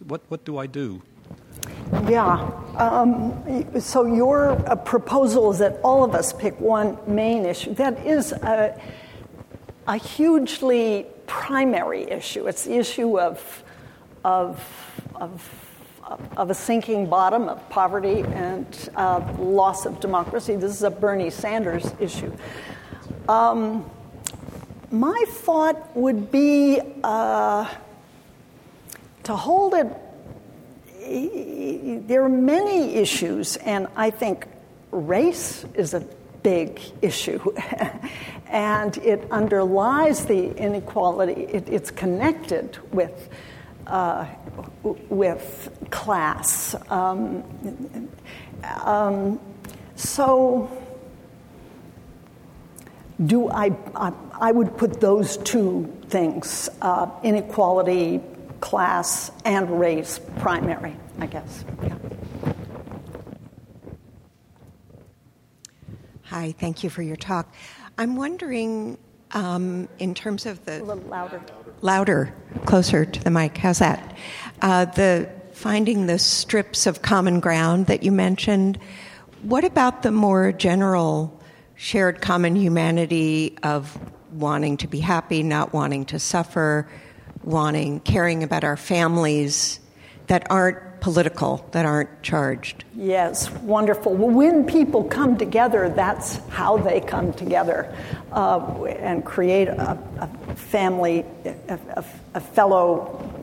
[0.07, 1.03] What, what do I do?
[2.09, 2.51] Yeah.
[2.77, 7.75] Um, so your uh, proposal is that all of us pick one main issue.
[7.75, 8.81] That is a,
[9.87, 12.47] a hugely primary issue.
[12.47, 13.65] It's the issue of,
[14.25, 14.65] of,
[15.17, 15.60] of,
[16.37, 20.57] of a sinking bottom, of poverty and uh, loss of democracy.
[20.57, 22.33] This is a Bernie Sanders issue.
[23.29, 23.89] Um,
[24.91, 27.73] my thought would be uh,
[29.23, 29.87] to hold it
[31.11, 34.47] there are many issues, and I think
[34.93, 36.01] race is a
[36.43, 37.41] big issue.
[38.47, 43.29] and it underlies the inequality, it, it's connected with.
[43.87, 44.25] Uh,
[44.83, 46.75] with class.
[46.89, 47.45] Um,
[48.85, 49.41] um,
[49.97, 50.71] so,
[53.25, 54.53] do I, I, I?
[54.53, 58.21] would put those two things uh, inequality
[58.61, 61.65] class, and race primary, I guess.
[61.83, 61.97] Yeah.
[66.25, 67.53] Hi, thank you for your talk.
[67.99, 68.99] I'm wondering,
[69.33, 70.81] um, in terms of the.
[70.81, 71.43] A little louder.
[71.83, 72.35] Louder,
[72.67, 73.57] closer to the mic.
[73.57, 74.17] How's that?
[74.63, 75.29] Uh, the
[75.61, 78.79] finding the strips of common ground that you mentioned.
[79.43, 81.39] What about the more general
[81.77, 83.99] shared common humanity of
[84.33, 86.89] wanting to be happy, not wanting to suffer,
[87.45, 89.81] wanting, caring about our families
[90.29, 92.85] that aren't political, that aren't charged.
[92.95, 94.15] Yes, wonderful.
[94.15, 97.95] When people come together, that's how they come together
[98.33, 102.05] uh, and create a, a family, a, a,
[102.35, 103.40] a fellow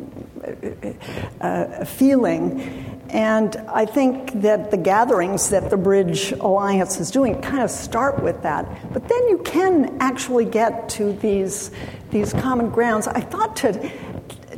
[1.41, 2.61] uh, feeling.
[3.09, 8.21] And I think that the gatherings that the Bridge Alliance is doing kind of start
[8.21, 8.65] with that.
[8.91, 11.71] But then you can actually get to these,
[12.11, 13.07] these common grounds.
[13.07, 13.91] I thought to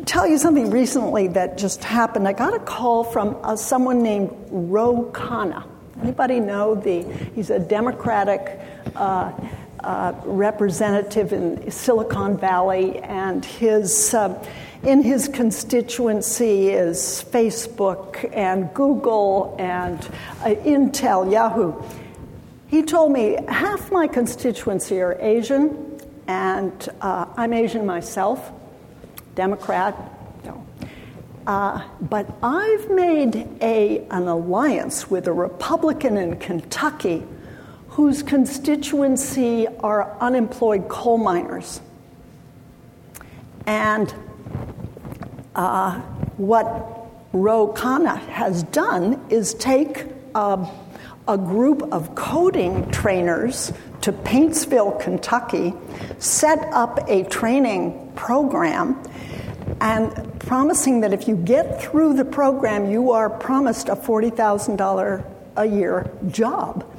[0.05, 2.27] tell you something recently that just happened.
[2.27, 5.63] I got a call from uh, someone named Ro Khanna.
[6.01, 7.03] Anybody know the?
[7.35, 8.59] He's a Democratic
[8.95, 9.31] uh,
[9.81, 14.43] uh, representative in Silicon Valley, and his uh,
[14.83, 19.99] in his constituency is Facebook and Google and
[20.41, 21.73] uh, Intel, Yahoo.
[22.67, 28.51] He told me half my constituency are Asian, and uh, I'm Asian myself,
[29.35, 29.95] Democrat.
[30.45, 30.65] No.
[31.45, 37.25] Uh, but I've made a, an alliance with a Republican in Kentucky
[37.89, 41.81] whose constituency are unemployed coal miners.
[43.65, 44.13] And
[45.59, 45.99] uh,
[46.37, 46.65] what
[47.33, 55.73] Ro Khanna has done is take a group of coding trainers to Paintsville, Kentucky,
[56.17, 59.03] set up a training program
[59.81, 65.25] and promising that if you get through the program, you are promised a $40,000
[65.57, 66.89] a year job.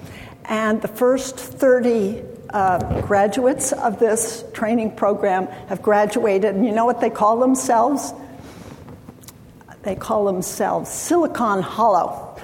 [0.45, 6.85] And the first 30 uh, graduates of this training program have graduated, and you know
[6.85, 8.13] what they call themselves?
[9.83, 12.37] They call themselves Silicon Hollow.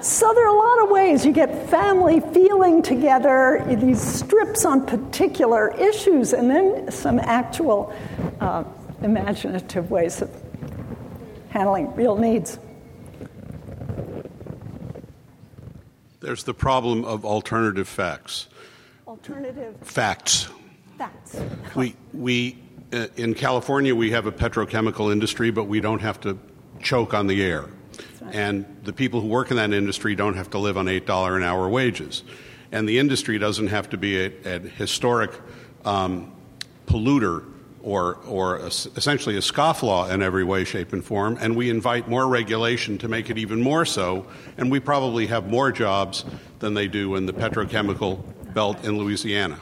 [0.00, 4.86] so there are a lot of ways you get family feeling together, these strips on
[4.86, 7.94] particular issues, and then some actual
[8.40, 8.64] uh,
[9.02, 10.30] imaginative ways of
[11.50, 12.58] handling real needs.
[16.20, 18.48] There's the problem of alternative facts.
[19.06, 20.48] Alternative facts.
[20.96, 21.36] Facts.
[21.76, 26.38] We, we, in California, we have a petrochemical industry, but we don't have to
[26.80, 27.66] choke on the air.
[28.20, 28.34] Right.
[28.34, 31.42] And the people who work in that industry don't have to live on $8 an
[31.42, 32.22] hour wages.
[32.72, 35.32] And the industry doesn't have to be a, a historic
[35.84, 36.32] um,
[36.86, 37.44] polluter
[37.84, 42.08] or, or a, essentially a scofflaw in every way, shape, and form, and we invite
[42.08, 44.26] more regulation to make it even more so,
[44.56, 46.24] and we probably have more jobs
[46.60, 48.24] than they do in the petrochemical
[48.54, 49.58] belt in Louisiana.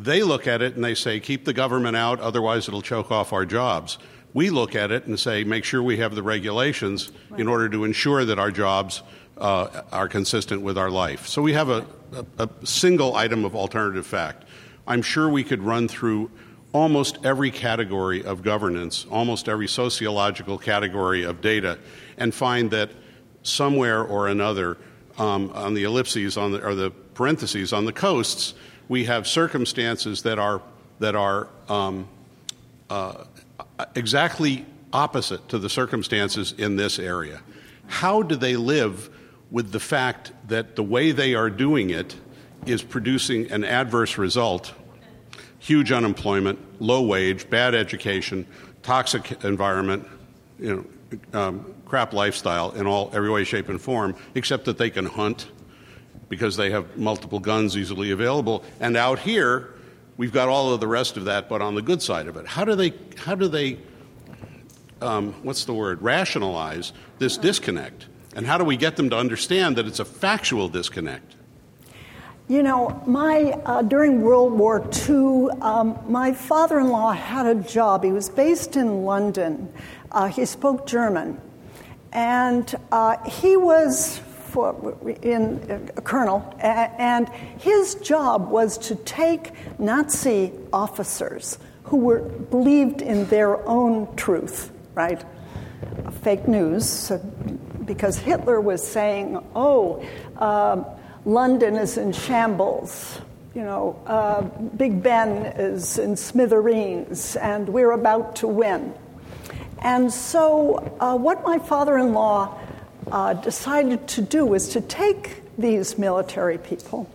[0.00, 3.34] They look at it and they say, keep the government out, otherwise it'll choke off
[3.34, 3.98] our jobs.
[4.32, 7.40] We look at it and say, make sure we have the regulations right.
[7.40, 9.02] in order to ensure that our jobs
[9.36, 11.26] uh, are consistent with our life.
[11.26, 11.84] So we have a,
[12.38, 14.44] a, a single item of alternative fact.
[14.86, 16.30] I'm sure we could run through
[16.72, 21.78] almost every category of governance, almost every sociological category of data,
[22.16, 22.90] and find that
[23.42, 24.78] somewhere or another
[25.18, 28.54] um, on the ellipses on the, or the parentheses on the coasts,
[28.90, 30.60] we have circumstances that are
[30.98, 32.08] that are um,
[32.90, 33.24] uh,
[33.94, 37.40] exactly opposite to the circumstances in this area.
[37.86, 39.08] How do they live
[39.50, 42.16] with the fact that the way they are doing it
[42.66, 44.74] is producing an adverse result
[45.60, 48.46] huge unemployment, low wage, bad education,
[48.82, 50.06] toxic environment,
[50.58, 50.86] you
[51.32, 55.04] know, um, crap lifestyle in all every way, shape, and form, except that they can
[55.04, 55.46] hunt
[56.30, 58.64] because they have multiple guns easily available.
[58.78, 59.74] And out here,
[60.16, 62.46] we've got all of the rest of that, but on the good side of it.
[62.46, 62.94] How do they?
[63.18, 63.78] How do they?
[65.02, 66.00] Um, what's the word?
[66.00, 70.68] Rationalize this disconnect, and how do we get them to understand that it's a factual
[70.68, 71.34] disconnect?
[72.48, 78.04] You know, my uh, during World War II, um, my father-in-law had a job.
[78.04, 79.72] He was based in London.
[80.10, 81.40] Uh, he spoke German,
[82.12, 84.20] and uh, he was
[84.50, 87.28] for, in a colonel, and
[87.58, 95.24] his job was to take Nazi officers who were believed in their own truth, right?
[96.22, 97.10] Fake news,
[97.84, 100.04] because Hitler was saying, "Oh."
[100.36, 100.86] Um,
[101.24, 103.20] London is in shambles.
[103.54, 104.42] You know, uh,
[104.76, 108.94] Big Ben is in smithereens, and we're about to win.
[109.82, 112.58] And so, uh, what my father in law
[113.10, 117.10] uh, decided to do was to take these military people,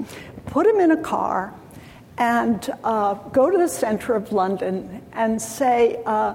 [0.47, 1.53] put them in a car,
[2.17, 6.33] and uh, go to the center of London and say, uh,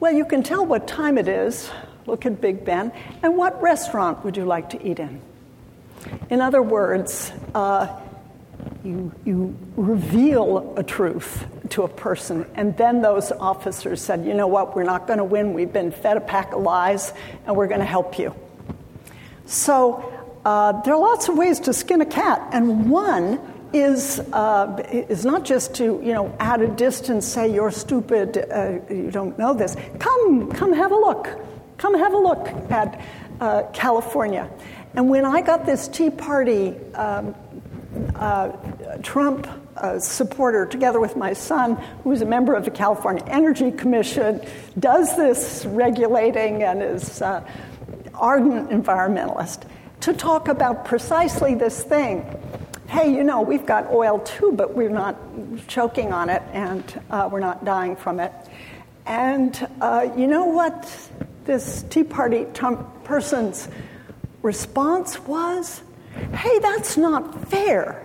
[0.00, 1.70] Well, you can tell what time it is.
[2.06, 2.92] Look at Big Ben.
[3.22, 5.20] And what restaurant would you like to eat in?
[6.30, 8.00] In other words, uh,
[8.84, 14.46] you, you reveal a truth to a person, and then those officers said, You know
[14.46, 15.54] what, we're not going to win.
[15.54, 17.12] We've been fed a pack of lies,
[17.46, 18.34] and we're going to help you.
[19.46, 20.12] So
[20.44, 23.40] uh, there are lots of ways to skin a cat, and one
[23.72, 28.78] is uh, is not just to you know at a distance say you're stupid, uh,
[28.92, 29.76] you don't know this.
[29.98, 31.28] Come, come have a look.
[31.78, 33.00] Come have a look at
[33.40, 34.50] uh, California.
[34.94, 37.34] And when I got this Tea Party um,
[38.14, 38.52] uh,
[39.02, 43.70] Trump uh, supporter together with my son, who is a member of the California Energy
[43.70, 44.40] Commission,
[44.78, 47.46] does this regulating and is uh,
[48.16, 49.62] ardent environmentalist,
[50.00, 52.24] to talk about precisely this thing.
[52.88, 55.16] Hey, you know, we've got oil too, but we're not
[55.66, 58.32] choking on it and uh, we're not dying from it.
[59.06, 61.10] And uh, you know what
[61.44, 63.68] this Tea Party Trump person's
[64.42, 65.82] response was,
[66.34, 68.04] hey, that's not fair.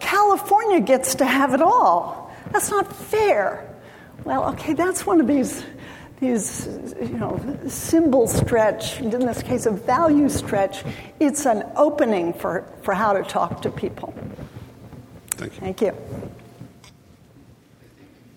[0.00, 2.34] California gets to have it all.
[2.52, 3.64] That's not fair.
[4.24, 5.64] Well, okay, that's one of these,
[6.20, 6.68] these
[7.00, 10.84] you know, symbol stretch, in this case, a value stretch.
[11.20, 14.14] It's an opening for, for how to talk to people.
[15.32, 15.60] Thank you.
[15.60, 15.94] Thank you.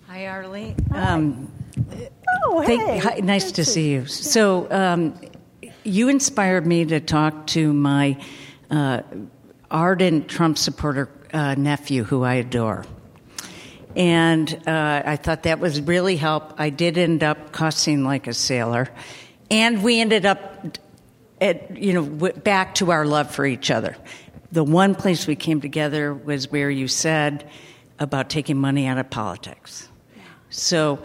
[0.06, 0.76] Hi, Arlie.
[0.92, 1.50] Um,
[2.44, 2.76] Oh, hey.
[2.76, 4.06] Thank, hi, nice to see you.
[4.06, 5.18] So, um,
[5.84, 8.18] you inspired me to talk to my
[8.70, 9.02] uh,
[9.70, 12.84] ardent Trump supporter uh, nephew, who I adore.
[13.94, 16.54] And uh, I thought that was really help.
[16.58, 18.88] I did end up cussing like a sailor,
[19.50, 20.78] and we ended up
[21.40, 23.96] at you know back to our love for each other.
[24.50, 27.48] The one place we came together was where you said
[27.98, 29.88] about taking money out of politics.
[30.50, 31.02] So,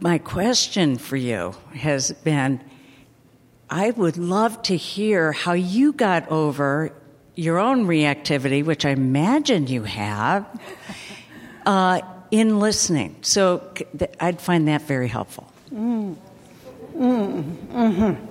[0.00, 2.60] my question for you has been
[3.68, 6.92] I would love to hear how you got over
[7.34, 10.46] your own reactivity, which I imagine you have,
[11.66, 12.00] uh,
[12.38, 13.16] in listening.
[13.22, 13.62] So,
[14.20, 15.50] I'd find that very helpful.
[15.72, 16.16] Mm.
[16.94, 17.56] Mm.
[17.66, 18.26] Mm-hmm.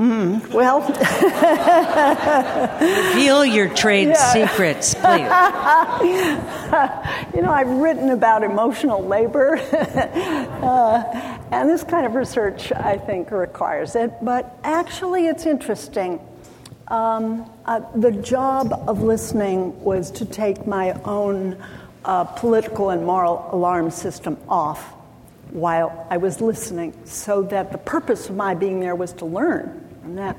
[0.00, 0.80] Mm, well,
[3.12, 4.32] reveal your trade yeah.
[4.32, 5.02] secrets, please.
[7.34, 9.56] you know, I've written about emotional labor,
[10.62, 14.10] uh, and this kind of research, I think, requires it.
[14.22, 16.18] But actually, it's interesting.
[16.88, 21.62] Um, uh, the job of listening was to take my own
[22.04, 24.94] uh, political and moral alarm system off
[25.50, 29.88] while I was listening, so that the purpose of my being there was to learn
[30.00, 30.36] from that.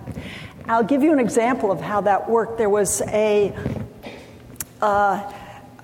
[0.68, 2.58] I'll give you an example of how that worked.
[2.58, 3.54] There was a
[4.82, 5.34] uh,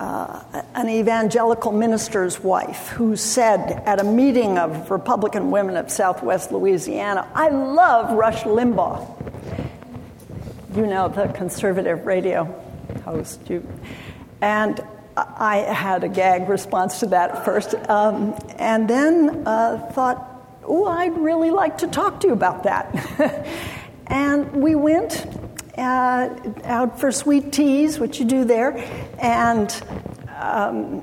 [0.00, 6.52] uh, an evangelical minister's wife who said at a meeting of Republican women of Southwest
[6.52, 9.06] Louisiana, "I love Rush Limbaugh."
[10.74, 12.44] You know the conservative radio
[13.04, 13.66] host, you,
[14.40, 14.80] and
[15.38, 20.24] I had a gag response to that first, um, and then uh, thought,
[20.64, 23.46] oh, I'd really like to talk to you about that.
[24.06, 25.26] and we went
[25.76, 26.28] uh,
[26.64, 28.76] out for sweet teas, which you do there,
[29.18, 29.70] and
[30.36, 31.02] um,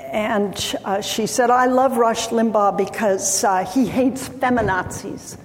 [0.00, 5.36] and uh, she said, I love Rush Limbaugh because uh, he hates feminazis.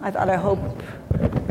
[0.00, 0.60] I thought, I hope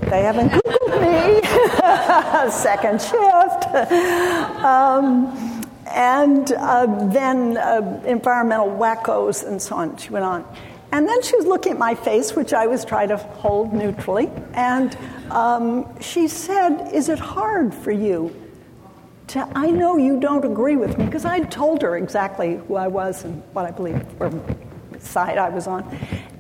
[0.10, 2.52] they haven't Googled me.
[2.52, 4.22] Second shift.
[4.62, 5.51] Um,
[5.94, 9.98] and uh, then uh, environmental wackos and so on.
[9.98, 10.46] She went on.
[10.92, 14.30] And then she was looking at my face, which I was trying to hold neutrally,
[14.54, 14.98] and
[15.30, 18.36] um, she said, Is it hard for you
[19.28, 22.88] to, I know you don't agree with me, because I'd told her exactly who I
[22.88, 24.34] was and what I believed, or
[25.00, 25.98] side I was on.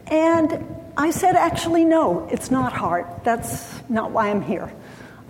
[0.07, 0.65] And
[0.97, 3.05] I said, Actually, no, it's not hard.
[3.23, 4.69] That's not why I'm here.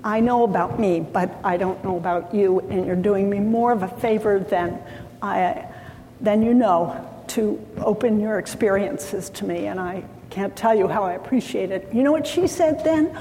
[0.04, 3.72] I know about me, but I don't know about you, and you're doing me more
[3.72, 4.82] of a favor than,
[5.22, 5.66] I,
[6.20, 11.04] than you know to open your experiences to me, and I can't tell you how
[11.04, 11.88] I appreciate it.
[11.94, 13.18] You know what she said then?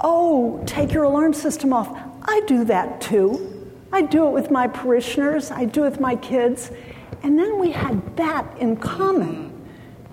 [0.00, 1.96] Oh, take your alarm system off.
[2.22, 3.50] I do that too.
[3.92, 6.70] I do it with my parishioners, I do it with my kids.
[7.22, 9.52] And then we had that in common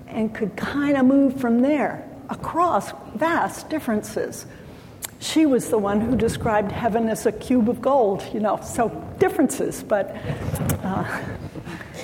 [0.07, 4.45] and could kind of move from there across vast differences.
[5.21, 8.89] She was the one who described heaven as a cube of gold, you know, so
[9.19, 10.17] differences, but.
[10.83, 11.21] Uh,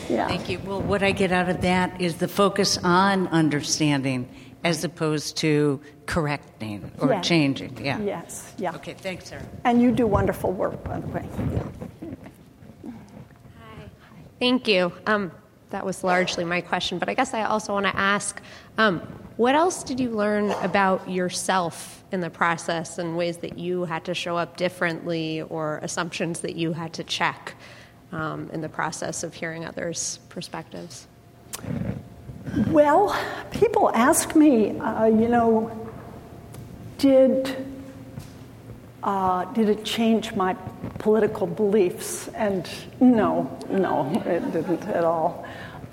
[0.08, 0.28] yeah.
[0.28, 0.60] Thank you.
[0.60, 4.30] Well, what I get out of that is the focus on understanding
[4.64, 7.22] as opposed to correcting or yeah.
[7.22, 7.84] changing.
[7.84, 8.00] Yeah.
[8.00, 8.54] Yes.
[8.60, 8.76] Yeah.
[8.76, 8.94] Okay.
[8.94, 9.44] Thanks, Sarah.
[9.64, 11.28] And you do wonderful work, by the way.
[12.86, 13.90] Hi.
[14.40, 14.94] Thank you.
[15.08, 15.32] Um,
[15.72, 18.42] that was largely my question, but I guess I also want to ask
[18.78, 19.00] um,
[19.38, 24.06] what else did you learn about yourself in the process and ways that you had
[24.06, 27.56] to show up differently or assumptions that you had to check?
[28.12, 31.08] um, in the process of hearing others' perspectives?
[32.68, 33.18] Well,
[33.52, 35.90] people ask me, uh, you know,
[36.98, 37.66] did
[39.04, 40.54] uh, did it change my
[40.98, 42.28] political beliefs?
[42.30, 42.68] And
[43.00, 45.46] no, no, it didn't at all.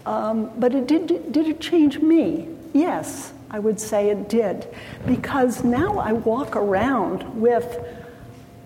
[0.07, 1.33] Um, but it did.
[1.33, 2.49] Did it change me?
[2.73, 4.67] Yes, I would say it did,
[5.07, 7.87] because now I walk around with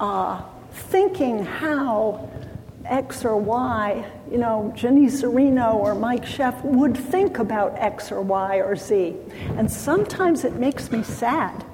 [0.00, 0.40] uh,
[0.72, 2.30] thinking how
[2.86, 8.22] X or Y, you know, Janice Areno or Mike Schaff would think about X or
[8.22, 9.14] Y or Z.
[9.58, 11.66] And sometimes it makes me sad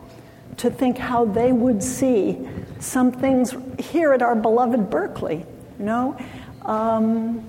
[0.57, 2.49] to think how they would see
[2.81, 5.47] some things here at our beloved Berkeley,
[5.79, 6.19] you know.
[6.63, 7.49] Um,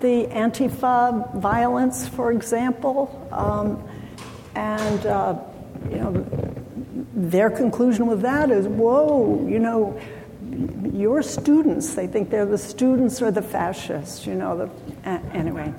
[0.00, 3.87] the Antifa violence, for example, um,
[4.58, 5.38] and, uh,
[5.88, 6.26] you know,
[7.14, 10.00] their conclusion with that is, whoa, you know,
[10.92, 14.58] your students, they think they're the students or the fascists, you know.
[14.58, 15.72] The, uh, anyway,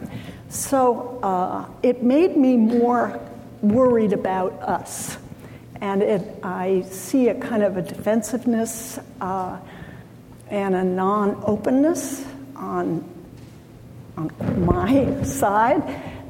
[0.48, 3.20] so uh, it made me more
[3.62, 5.18] worried about us.
[5.82, 9.60] And it, I see a kind of a defensiveness uh,
[10.50, 12.26] and a non openness
[12.56, 13.04] on,
[14.16, 14.32] on
[14.66, 15.84] my side.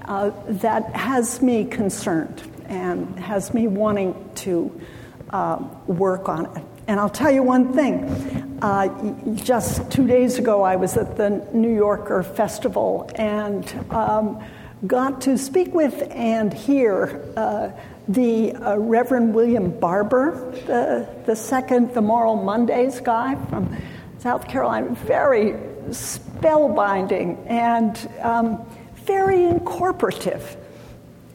[0.09, 4.81] Uh, that has me concerned and has me wanting to
[5.29, 6.63] uh, work on it.
[6.87, 8.57] And I'll tell you one thing.
[8.59, 14.43] Uh, just two days ago, I was at the New Yorker Festival and um,
[14.87, 17.69] got to speak with and hear uh,
[18.07, 23.77] the uh, Reverend William Barber, the, the second, the Moral Mondays guy from
[24.17, 24.89] South Carolina.
[25.05, 25.53] Very
[25.91, 28.65] spellbinding and um,
[29.09, 30.55] very incorporative.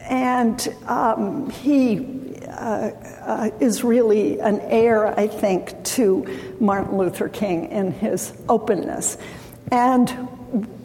[0.00, 0.56] And
[0.86, 2.90] um, he uh,
[3.26, 6.24] uh, is really an heir, I think, to
[6.60, 9.18] Martin Luther King in his openness.
[9.72, 10.08] And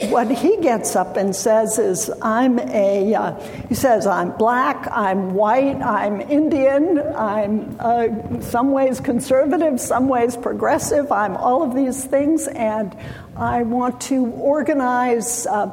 [0.09, 5.35] what he gets up and says is, I'm a, uh, he says, I'm black, I'm
[5.35, 12.03] white, I'm Indian, I'm uh, some ways conservative, some ways progressive, I'm all of these
[12.03, 12.97] things, and
[13.39, 15.71] I want to organize, uh,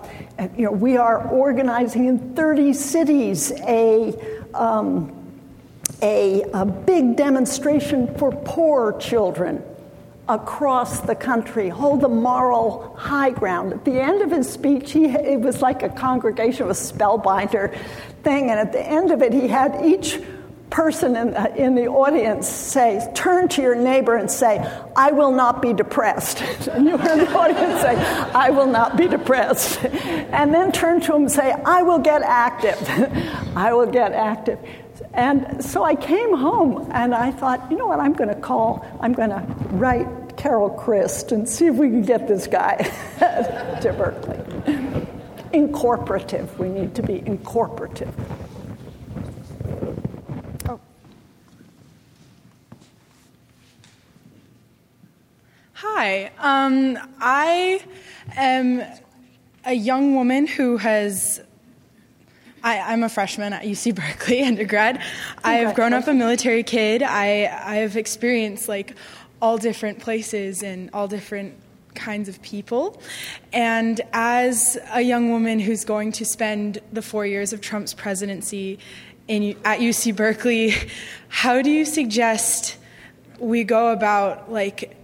[0.57, 4.15] you know, we are organizing in 30 cities a,
[4.55, 5.13] um,
[6.01, 9.65] a, a big demonstration for poor children
[10.29, 13.73] across the country, hold the moral high ground.
[13.73, 17.77] At the end of his speech, he, it was like a congregation of a spellbinder
[18.23, 20.21] thing, and at the end of it, he had each
[20.71, 24.59] person in the, in the audience say, turn to your neighbor and say,
[24.97, 26.41] I will not be depressed.
[26.69, 29.85] and you heard the audience say, I will not be depressed.
[29.85, 32.77] and then turn to him and say, I will get active.
[33.57, 34.59] I will get active.
[35.15, 38.87] And so I came home and I thought, you know what, I'm going to call,
[39.01, 42.77] I'm going to write Carol Christ and see if we can get this guy
[43.19, 44.37] to Berkeley.
[45.55, 48.13] Incorporative, we need to be incorporative.
[55.95, 57.81] Hi, um, I
[58.37, 58.83] am
[59.65, 61.41] a young woman who has
[62.63, 65.01] I, am a freshman at UC Berkeley undergrad.
[65.43, 67.03] I have grown up a military kid.
[67.03, 68.95] I I have experienced like
[69.41, 71.55] all different places and all different
[71.95, 73.01] kinds of people.
[73.55, 78.81] And as a young woman who's going to spend the four years of Trump's presidency
[79.29, 80.75] in, at UC Berkeley,
[81.29, 82.77] how do you suggest
[83.39, 84.97] we go about like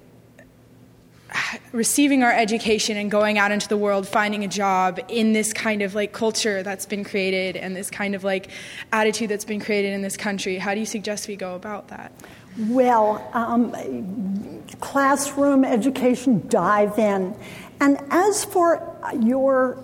[1.72, 5.82] receiving our education and going out into the world finding a job in this kind
[5.82, 8.48] of like culture that's been created and this kind of like
[8.92, 10.58] attitude that's been created in this country.
[10.58, 12.12] How do you suggest we go about that?
[12.58, 17.34] Well um, classroom education dive in.
[17.80, 19.82] And as for your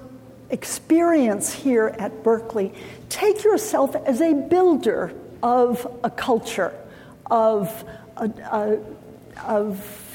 [0.51, 2.73] experience here at berkeley
[3.11, 6.75] take yourself as a builder of a culture
[7.31, 7.85] of
[8.17, 8.79] a, a,
[9.45, 10.08] of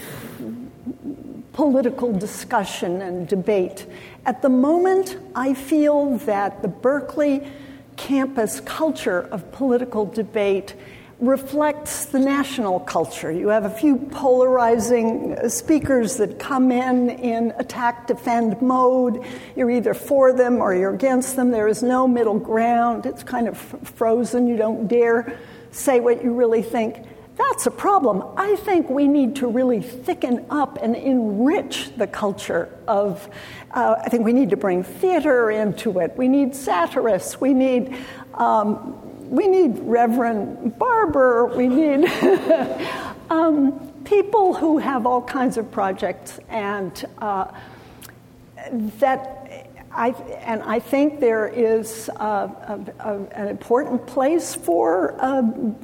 [1.53, 3.85] political discussion and debate.
[4.25, 7.47] At the moment, I feel that the Berkeley
[7.95, 10.75] campus culture of political debate
[11.19, 13.31] reflects the national culture.
[13.31, 19.23] You have a few polarizing uh, speakers that come in in attack defend mode.
[19.55, 21.51] You're either for them or you're against them.
[21.51, 23.05] There is no middle ground.
[23.05, 24.47] It's kind of frozen.
[24.47, 25.37] You don't dare
[25.71, 27.07] say what you really think.
[27.35, 28.23] That's a problem.
[28.37, 33.27] I think we need to really thicken up and enrich the culture of.
[33.71, 36.15] Uh, I think we need to bring theater into it.
[36.15, 37.41] We need satirists.
[37.41, 37.95] We need.
[38.35, 41.47] Um, we need Reverend Barber.
[41.47, 42.05] We need
[43.31, 47.47] um, people who have all kinds of projects and uh,
[48.99, 49.42] that
[49.95, 50.09] I,
[50.45, 55.15] and I think there is a, a, a, an important place for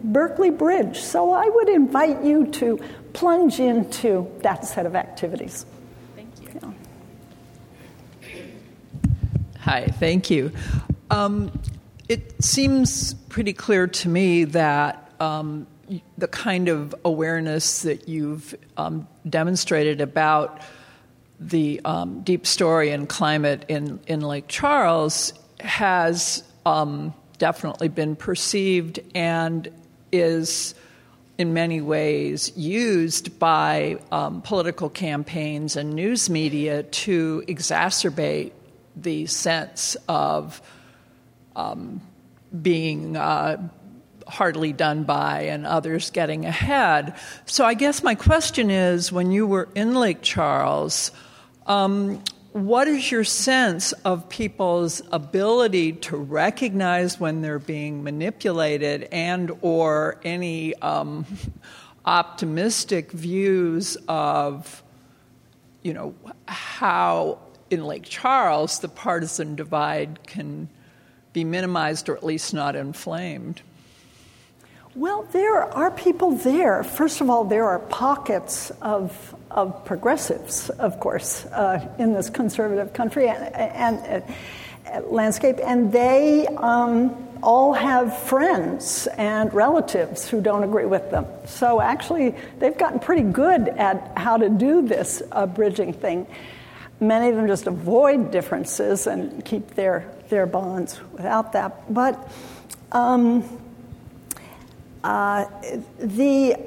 [0.04, 1.00] Berkeley Bridge.
[1.00, 2.80] So I would invite you to
[3.14, 5.66] plunge into that set of activities.
[6.16, 6.74] Thank you.
[8.24, 8.42] Yeah.
[9.60, 10.52] Hi, thank you.
[11.12, 11.52] Um,
[12.08, 15.68] it seems pretty clear to me that um,
[16.18, 20.62] the kind of awareness that you've um, demonstrated about
[21.40, 29.00] the um, deep story and climate in, in Lake Charles has um, definitely been perceived
[29.16, 29.70] and
[30.12, 30.76] is
[31.38, 38.52] in many ways used by um, political campaigns and news media to exacerbate
[38.98, 40.62] the sense of
[41.56, 42.02] um,
[42.62, 43.70] being uh,
[44.28, 47.16] hardly done by and others getting ahead.
[47.46, 51.12] So I guess my question is when you were in Lake Charles,
[51.70, 59.52] um, what is your sense of people's ability to recognize when they're being manipulated and
[59.62, 61.26] or any um,
[62.06, 64.84] optimistic views of
[65.84, 66.14] you know
[66.48, 67.40] how
[67.70, 70.68] in lake charles the partisan divide can
[71.34, 73.62] be minimized or at least not inflamed?
[74.96, 76.84] Well, there are people there.
[76.84, 82.94] First of all, there are pockets of, of progressives, of course, uh, in this conservative
[82.94, 84.24] country and, and
[84.86, 91.26] uh, landscape, and they um, all have friends and relatives who don't agree with them.
[91.46, 96.28] So actually, they've gotten pretty good at how to do this uh, bridging thing.
[97.00, 101.94] Many of them just avoid differences and keep their, their bonds without that.
[101.94, 102.30] But
[102.92, 103.44] um,
[105.04, 105.46] uh,
[105.98, 106.58] the,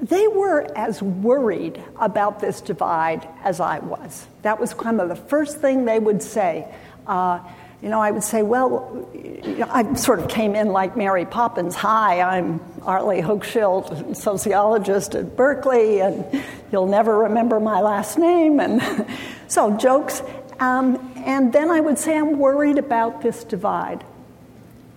[0.00, 4.26] they were as worried about this divide as I was.
[4.42, 6.72] That was kind of the first thing they would say.
[7.06, 7.40] Uh,
[7.82, 11.26] you know, I would say, well, you know, I sort of came in like Mary
[11.26, 11.74] Poppins.
[11.74, 18.60] Hi, I'm Arlie Hochschild, sociologist at Berkeley, and you'll never remember my last name.
[18.60, 19.06] And
[19.48, 20.22] so, jokes.
[20.60, 24.04] Um, and then I would say, I'm worried about this divide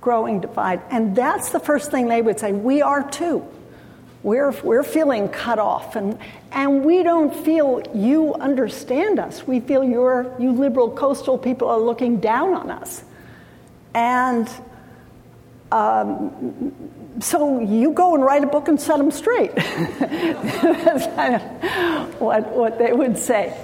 [0.08, 0.82] growing divide.
[0.90, 2.54] And that's the first thing they would say.
[2.54, 3.46] We are too.
[4.28, 6.20] We're, we're feeling cut off, and,
[6.52, 9.48] and we don't feel you understand us.
[9.48, 13.06] We feel you're, you liberal coastal people are looking down on us.
[13.94, 14.50] And
[15.72, 16.74] um,
[17.22, 19.56] so you go and write a book and set them straight.
[19.56, 23.58] That's kind of what, what they would say.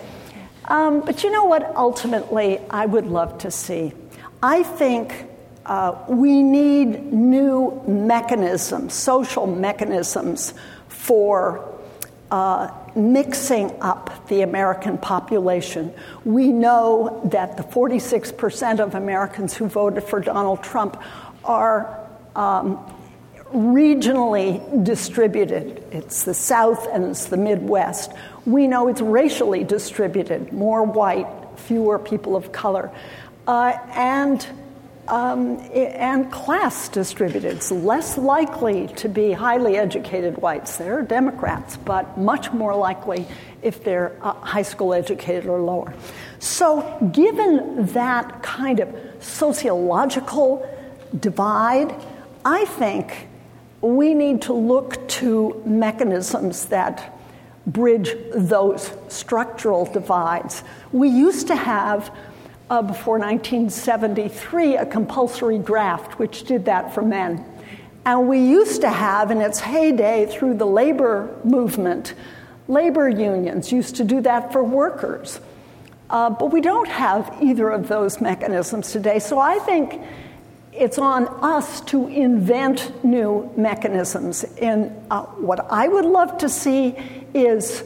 [0.64, 3.91] Um, but you know what, ultimately, I would love to see?
[4.41, 5.26] I think
[5.66, 10.53] uh, we need new mechanisms, social mechanisms
[10.89, 11.70] for
[12.32, 15.93] uh, mixing up the American population.
[16.26, 21.01] We know that the 46% of Americans who voted for Donald Trump
[21.43, 22.80] are um,
[23.53, 25.84] regionally distributed.
[25.91, 28.11] It's the South and it's the Midwest.
[28.45, 32.91] We know it's racially distributed more white, fewer people of color.
[33.47, 34.45] Uh, and
[35.08, 37.54] um, and class distributed.
[37.56, 40.78] It's less likely to be highly educated whites.
[40.78, 43.28] They're Democrats, but much more likely
[43.62, 45.93] if they're uh, high school educated or lower.
[46.39, 50.68] So, given that kind of sociological
[51.20, 51.95] divide,
[52.45, 53.28] I think
[53.82, 57.18] we need to look to mechanisms that
[57.68, 60.64] bridge those structural divides.
[60.91, 62.14] We used to have
[62.70, 67.45] uh, before 1973 a compulsory draft, which did that for men.
[68.05, 72.14] And we used to have, in its heyday, through the labor movement,
[72.68, 75.39] labor unions used to do that for workers.
[76.09, 79.20] Uh, but we don't have either of those mechanisms today.
[79.20, 80.01] So I think
[80.74, 84.43] it's on us to invent new mechanisms.
[84.61, 86.95] And uh, what I would love to see
[87.34, 87.84] is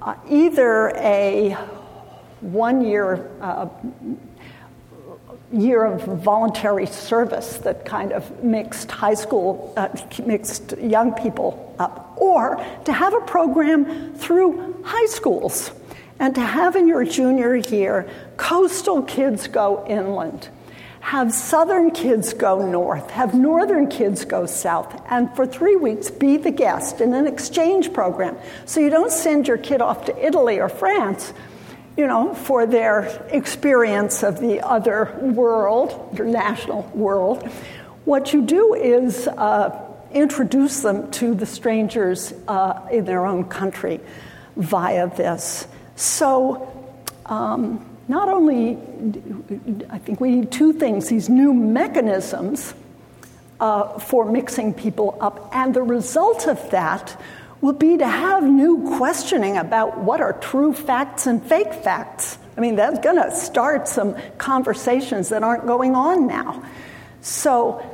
[0.00, 1.56] uh, either a
[2.40, 3.68] one year uh,
[5.50, 9.88] year of voluntary service that kind of mixed high school, uh,
[10.26, 15.70] mixed young people up, or to have a program through high schools
[16.20, 20.50] and to have in your junior year coastal kids go inland
[21.08, 26.36] have southern kids go north, have northern kids go south, and for three weeks be
[26.36, 28.36] the guest in an exchange program.
[28.66, 31.32] So you don't send your kid off to Italy or France,
[31.98, 37.42] you know, for their experience of the other world, international world.
[38.04, 39.76] What you do is uh,
[40.12, 43.98] introduce them to the strangers uh, in their own country
[44.54, 45.66] via this.
[45.96, 46.72] So,
[47.26, 48.78] um, not only,
[49.90, 52.74] I think we need two things these new mechanisms
[53.58, 57.20] uh, for mixing people up, and the result of that
[57.60, 62.38] will be to have new questioning about what are true facts and fake facts.
[62.56, 66.64] I mean, that's going to start some conversations that aren't going on now.
[67.20, 67.84] So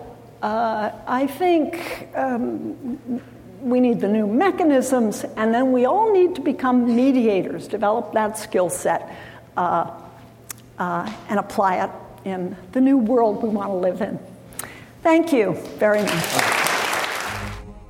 [0.42, 3.22] uh, I think um,
[3.60, 8.36] we need the new mechanisms, and then we all need to become mediators, develop that
[8.38, 9.10] skill set,
[9.56, 9.90] uh,
[10.78, 11.90] uh, and apply it
[12.24, 14.18] in the new world we want to live in.
[15.02, 16.53] Thank you very much.